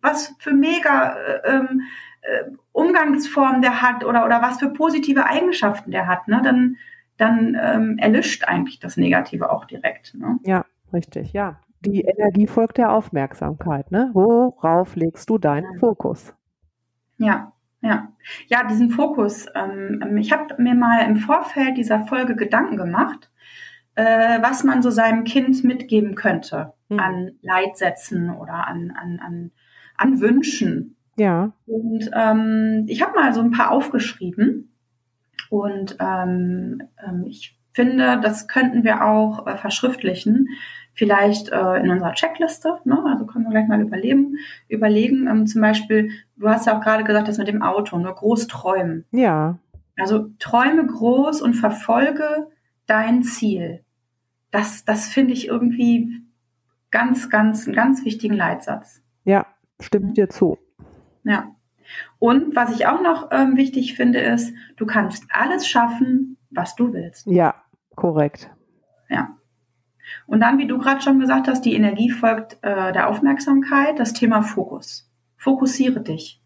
was 0.00 0.34
für 0.38 0.52
mega 0.52 1.16
äh, 1.16 1.50
ähm, 1.50 1.82
äh, 2.22 2.50
Umgangsformen 2.72 3.62
der 3.62 3.82
hat 3.82 4.04
oder, 4.04 4.24
oder 4.24 4.42
was 4.42 4.58
für 4.58 4.70
positive 4.70 5.26
Eigenschaften 5.26 5.90
der 5.90 6.06
hat, 6.06 6.28
ne, 6.28 6.40
dann, 6.42 6.76
dann 7.16 7.56
ähm, 7.60 7.98
erlischt 7.98 8.44
eigentlich 8.44 8.78
das 8.78 8.96
Negative 8.96 9.50
auch 9.50 9.64
direkt. 9.64 10.14
Ne? 10.14 10.38
Ja, 10.44 10.64
richtig, 10.92 11.32
ja. 11.32 11.60
Die 11.82 12.02
Energie 12.02 12.46
folgt 12.46 12.76
der 12.76 12.92
Aufmerksamkeit. 12.92 13.90
Ne? 13.90 14.10
Worauf 14.12 14.96
legst 14.96 15.30
du 15.30 15.38
deinen 15.38 15.78
Fokus? 15.78 16.34
Ja, 17.16 17.52
ja, 17.80 18.12
ja, 18.48 18.64
diesen 18.64 18.90
Fokus. 18.90 19.46
Ähm, 19.54 20.18
ich 20.18 20.30
habe 20.30 20.60
mir 20.62 20.74
mal 20.74 21.06
im 21.06 21.16
Vorfeld 21.16 21.78
dieser 21.78 22.00
Folge 22.06 22.36
Gedanken 22.36 22.76
gemacht, 22.76 23.30
äh, 23.94 24.42
was 24.42 24.62
man 24.62 24.82
so 24.82 24.90
seinem 24.90 25.24
Kind 25.24 25.64
mitgeben 25.64 26.14
könnte 26.14 26.74
mhm. 26.90 27.00
an 27.00 27.30
Leitsätzen 27.40 28.30
oder 28.30 28.66
an, 28.66 28.92
an, 28.94 29.18
an, 29.18 29.50
an 29.96 30.20
Wünschen. 30.20 30.96
Ja. 31.16 31.52
Und 31.66 32.10
ähm, 32.14 32.84
ich 32.88 33.02
habe 33.02 33.14
mal 33.14 33.32
so 33.32 33.40
ein 33.40 33.50
paar 33.50 33.70
aufgeschrieben 33.70 34.72
und 35.48 35.96
ähm, 36.00 36.82
ähm 37.06 37.24
ich 37.26 37.58
finde, 37.72 38.20
das 38.20 38.48
könnten 38.48 38.84
wir 38.84 39.04
auch 39.04 39.46
äh, 39.46 39.56
verschriftlichen 39.56 40.48
vielleicht 40.94 41.50
äh, 41.50 41.76
in 41.76 41.90
unserer 41.90 42.12
Checkliste. 42.12 42.78
Ne? 42.84 43.02
Also 43.06 43.26
können 43.26 43.44
wir 43.44 43.52
gleich 43.52 43.68
mal 43.68 43.80
überlegen. 43.80 44.36
überlegen 44.68 45.28
ähm, 45.28 45.46
zum 45.46 45.60
Beispiel, 45.62 46.10
du 46.36 46.48
hast 46.48 46.66
ja 46.66 46.76
auch 46.76 46.82
gerade 46.82 47.04
gesagt, 47.04 47.28
das 47.28 47.38
mit 47.38 47.48
dem 47.48 47.62
Auto, 47.62 47.96
nur 47.96 48.10
ne? 48.10 48.14
groß 48.14 48.48
träumen. 48.48 49.04
Ja. 49.10 49.58
Also 49.96 50.30
träume 50.38 50.86
groß 50.86 51.42
und 51.42 51.54
verfolge 51.54 52.48
dein 52.86 53.22
Ziel. 53.22 53.84
Das, 54.50 54.84
das 54.84 55.06
finde 55.08 55.32
ich 55.32 55.46
irgendwie 55.46 56.22
ganz, 56.90 57.30
ganz, 57.30 57.66
einen 57.66 57.76
ganz 57.76 58.04
wichtigen 58.04 58.34
Leitsatz. 58.34 59.02
Ja, 59.24 59.46
stimmt 59.80 60.16
dir 60.16 60.28
zu. 60.28 60.58
Ja. 61.24 61.54
Und 62.18 62.54
was 62.54 62.74
ich 62.74 62.86
auch 62.86 63.02
noch 63.02 63.30
ähm, 63.32 63.56
wichtig 63.56 63.94
finde, 63.94 64.20
ist, 64.20 64.54
du 64.76 64.86
kannst 64.86 65.24
alles 65.30 65.66
schaffen, 65.66 66.36
was 66.50 66.76
du 66.76 66.92
willst. 66.92 67.26
Ja, 67.26 67.54
korrekt. 67.96 68.50
Ja. 69.08 69.36
Und 70.26 70.40
dann, 70.40 70.58
wie 70.58 70.66
du 70.66 70.78
gerade 70.78 71.00
schon 71.00 71.18
gesagt 71.18 71.48
hast, 71.48 71.62
die 71.62 71.74
Energie 71.74 72.10
folgt 72.10 72.58
äh, 72.62 72.92
der 72.92 73.08
Aufmerksamkeit, 73.08 73.98
das 73.98 74.12
Thema 74.12 74.42
Fokus. 74.42 75.10
Fokussiere 75.36 76.00
dich. 76.00 76.40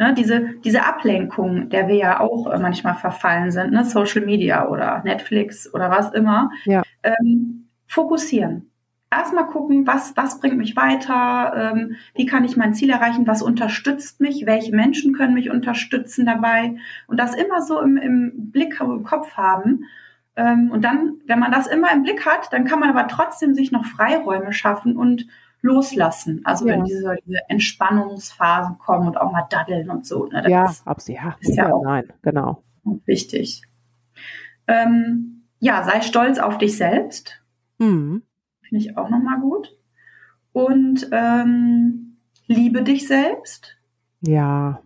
Ne, 0.00 0.14
diese, 0.14 0.54
diese 0.64 0.84
Ablenkung, 0.84 1.70
der 1.70 1.88
wir 1.88 1.96
ja 1.96 2.20
auch 2.20 2.46
äh, 2.46 2.58
manchmal 2.58 2.94
verfallen 2.94 3.50
sind, 3.50 3.72
ne, 3.72 3.84
Social 3.84 4.24
Media 4.24 4.68
oder 4.68 5.02
Netflix 5.04 5.72
oder 5.74 5.90
was 5.90 6.12
immer, 6.12 6.50
ja. 6.66 6.82
ähm, 7.02 7.68
fokussieren. 7.86 8.70
Erstmal 9.10 9.46
gucken, 9.46 9.86
was, 9.86 10.16
was 10.16 10.38
bringt 10.38 10.58
mich 10.58 10.76
weiter, 10.76 11.72
ähm, 11.72 11.96
wie 12.14 12.26
kann 12.26 12.44
ich 12.44 12.58
mein 12.58 12.74
Ziel 12.74 12.90
erreichen, 12.90 13.26
was 13.26 13.40
unterstützt 13.40 14.20
mich, 14.20 14.44
welche 14.44 14.74
Menschen 14.74 15.14
können 15.14 15.32
mich 15.32 15.50
unterstützen 15.50 16.26
dabei 16.26 16.76
und 17.06 17.18
das 17.18 17.34
immer 17.34 17.62
so 17.62 17.80
im, 17.80 17.96
im 17.96 18.50
Blick, 18.50 18.78
im 18.80 19.04
Kopf 19.04 19.32
haben 19.32 19.84
ähm, 20.38 20.70
und 20.70 20.82
dann, 20.82 21.20
wenn 21.26 21.40
man 21.40 21.50
das 21.50 21.66
immer 21.66 21.92
im 21.92 22.04
Blick 22.04 22.24
hat, 22.24 22.52
dann 22.52 22.64
kann 22.64 22.78
man 22.78 22.90
aber 22.90 23.08
trotzdem 23.08 23.54
sich 23.54 23.72
noch 23.72 23.84
Freiräume 23.84 24.52
schaffen 24.52 24.96
und 24.96 25.26
loslassen. 25.62 26.42
Also 26.44 26.66
ja. 26.66 26.74
wenn 26.74 26.84
diese, 26.84 27.16
diese, 27.26 27.40
Entspannungsphasen 27.48 28.78
kommen 28.78 29.08
und 29.08 29.16
auch 29.16 29.32
mal 29.32 29.46
daddeln 29.50 29.90
und 29.90 30.06
so. 30.06 30.26
Ne, 30.26 30.48
ja, 30.48 30.72
ab, 30.84 30.98
ja, 31.08 31.36
ist 31.40 31.56
ja, 31.56 31.72
auch 31.72 31.82
nein, 31.82 32.12
genau. 32.22 32.62
Wichtig. 33.04 33.62
Ähm, 34.68 35.42
ja, 35.58 35.82
sei 35.82 36.02
stolz 36.02 36.38
auf 36.38 36.56
dich 36.58 36.76
selbst. 36.76 37.42
Mhm. 37.78 38.22
Finde 38.68 38.84
ich 38.84 38.96
auch 38.96 39.08
nochmal 39.08 39.40
gut. 39.40 39.76
Und 40.52 41.08
ähm, 41.12 42.18
liebe 42.46 42.82
dich 42.82 43.06
selbst. 43.06 43.76
Ja. 44.20 44.82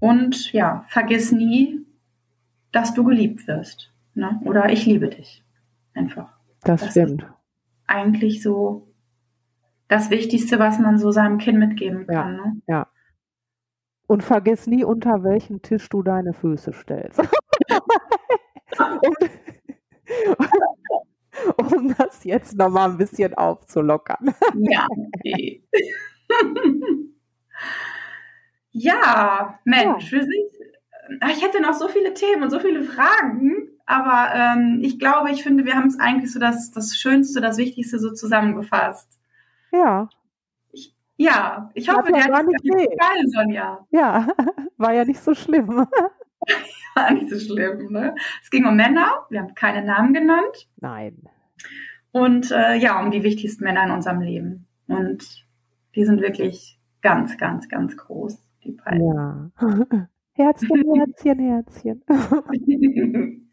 Und 0.00 0.52
ja, 0.52 0.84
vergiss 0.88 1.32
nie, 1.32 1.84
dass 2.72 2.94
du 2.94 3.04
geliebt 3.04 3.46
wirst. 3.46 3.92
Ne? 4.14 4.40
Oder 4.44 4.70
ich 4.70 4.86
liebe 4.86 5.08
dich. 5.08 5.44
Einfach. 5.94 6.32
Das, 6.62 6.80
das 6.80 6.90
stimmt. 6.92 7.26
eigentlich 7.86 8.42
so 8.42 8.88
das 9.88 10.10
Wichtigste, 10.10 10.58
was 10.58 10.78
man 10.78 10.98
so 10.98 11.10
seinem 11.10 11.38
Kind 11.38 11.58
mitgeben 11.58 12.06
kann. 12.06 12.14
Ja, 12.14 12.46
ne? 12.46 12.62
ja. 12.66 12.86
Und 14.06 14.22
vergiss 14.22 14.66
nie, 14.66 14.84
unter 14.84 15.22
welchen 15.22 15.62
Tisch 15.62 15.88
du 15.88 16.02
deine 16.02 16.32
Füße 16.32 16.72
stellst. 16.72 17.20
um, 21.56 21.94
das 21.96 22.24
jetzt 22.24 22.56
nochmal 22.56 22.90
ein 22.90 22.98
bisschen 22.98 23.34
aufzulockern. 23.34 24.34
ja, 24.54 24.86
okay. 25.14 25.62
ja, 28.72 29.58
Mensch, 29.64 30.12
ja. 30.12 30.18
wir 30.18 30.22
sind 30.22 30.54
ich 31.30 31.42
hätte 31.44 31.60
noch 31.60 31.74
so 31.74 31.88
viele 31.88 32.14
Themen 32.14 32.44
und 32.44 32.50
so 32.50 32.58
viele 32.58 32.82
Fragen, 32.82 33.68
aber 33.86 34.34
ähm, 34.34 34.80
ich 34.82 34.98
glaube, 34.98 35.30
ich 35.30 35.42
finde, 35.42 35.64
wir 35.64 35.74
haben 35.74 35.88
es 35.88 35.98
eigentlich 35.98 36.32
so 36.32 36.40
das, 36.40 36.70
das 36.70 36.96
Schönste, 36.96 37.40
das 37.40 37.58
Wichtigste 37.58 37.98
so 37.98 38.12
zusammengefasst. 38.12 39.08
Ja. 39.72 40.08
Ich, 40.72 40.94
ja, 41.16 41.70
ich 41.74 41.88
hoffe, 41.88 42.10
der 42.10 42.24
hat 42.24 42.46
dir 42.62 42.88
gefallen, 42.88 43.28
Sonja. 43.28 43.86
Ja, 43.90 44.28
war 44.78 44.92
ja 44.94 45.04
nicht 45.04 45.20
so 45.20 45.34
schlimm. 45.34 45.86
war 46.94 47.12
nicht 47.12 47.30
so 47.30 47.38
schlimm, 47.38 47.92
ne? 47.92 48.14
Es 48.42 48.50
ging 48.50 48.66
um 48.66 48.76
Männer, 48.76 49.26
wir 49.30 49.40
haben 49.40 49.54
keine 49.54 49.84
Namen 49.84 50.14
genannt. 50.14 50.68
Nein. 50.80 51.28
Und 52.12 52.50
äh, 52.50 52.76
ja, 52.76 53.00
um 53.00 53.10
die 53.10 53.22
wichtigsten 53.22 53.64
Männer 53.64 53.84
in 53.84 53.90
unserem 53.90 54.20
Leben. 54.20 54.66
Und 54.86 55.46
die 55.94 56.04
sind 56.04 56.20
wirklich 56.20 56.78
ganz, 57.02 57.36
ganz, 57.36 57.68
ganz 57.68 57.96
groß, 57.96 58.38
die 58.64 58.72
beiden. 58.72 59.14
Ja. 59.14 59.50
Herzchen, 60.36 60.82
Herzchen, 60.94 61.38
Herzchen. 61.38 62.02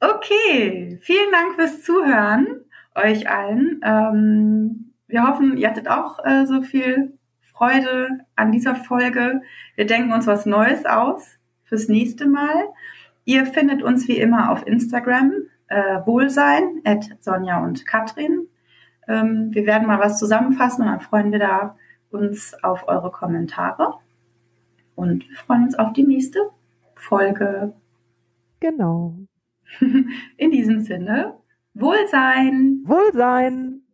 okay, 0.00 0.98
vielen 1.00 1.32
Dank 1.32 1.54
fürs 1.54 1.82
Zuhören, 1.82 2.64
euch 2.96 3.30
allen. 3.30 3.80
Ähm, 3.84 4.94
wir 5.06 5.28
hoffen, 5.28 5.56
ihr 5.56 5.68
hattet 5.68 5.88
auch 5.88 6.18
äh, 6.24 6.44
so 6.46 6.62
viel 6.62 7.16
Freude 7.40 8.08
an 8.34 8.50
dieser 8.50 8.74
Folge. 8.74 9.42
Wir 9.76 9.86
denken 9.86 10.12
uns 10.12 10.26
was 10.26 10.44
Neues 10.44 10.84
aus 10.86 11.38
fürs 11.66 11.88
nächste 11.88 12.26
Mal. 12.26 12.68
Ihr 13.24 13.46
findet 13.46 13.82
uns 13.82 14.08
wie 14.08 14.18
immer 14.18 14.50
auf 14.50 14.66
Instagram, 14.66 15.32
äh, 15.68 16.00
Wohlsein, 16.06 16.80
at 16.84 17.04
Sonja 17.20 17.62
und 17.62 17.86
Katrin. 17.86 18.48
Ähm, 19.08 19.50
wir 19.52 19.66
werden 19.66 19.86
mal 19.86 19.98
was 19.98 20.18
zusammenfassen 20.18 20.82
und 20.82 20.88
dann 20.88 21.00
freuen 21.00 21.32
wir 21.32 21.38
da 21.38 21.76
uns 22.10 22.54
auf 22.62 22.88
eure 22.88 23.10
Kommentare. 23.10 23.94
Und 24.94 25.28
wir 25.28 25.36
freuen 25.36 25.64
uns 25.64 25.78
auf 25.78 25.92
die 25.92 26.04
nächste 26.04 26.50
Folge. 26.94 27.74
Genau. 28.60 29.16
In 30.36 30.50
diesem 30.50 30.80
Sinne, 30.80 31.34
Wohlsein. 31.74 32.80
Wohlsein. 32.84 33.85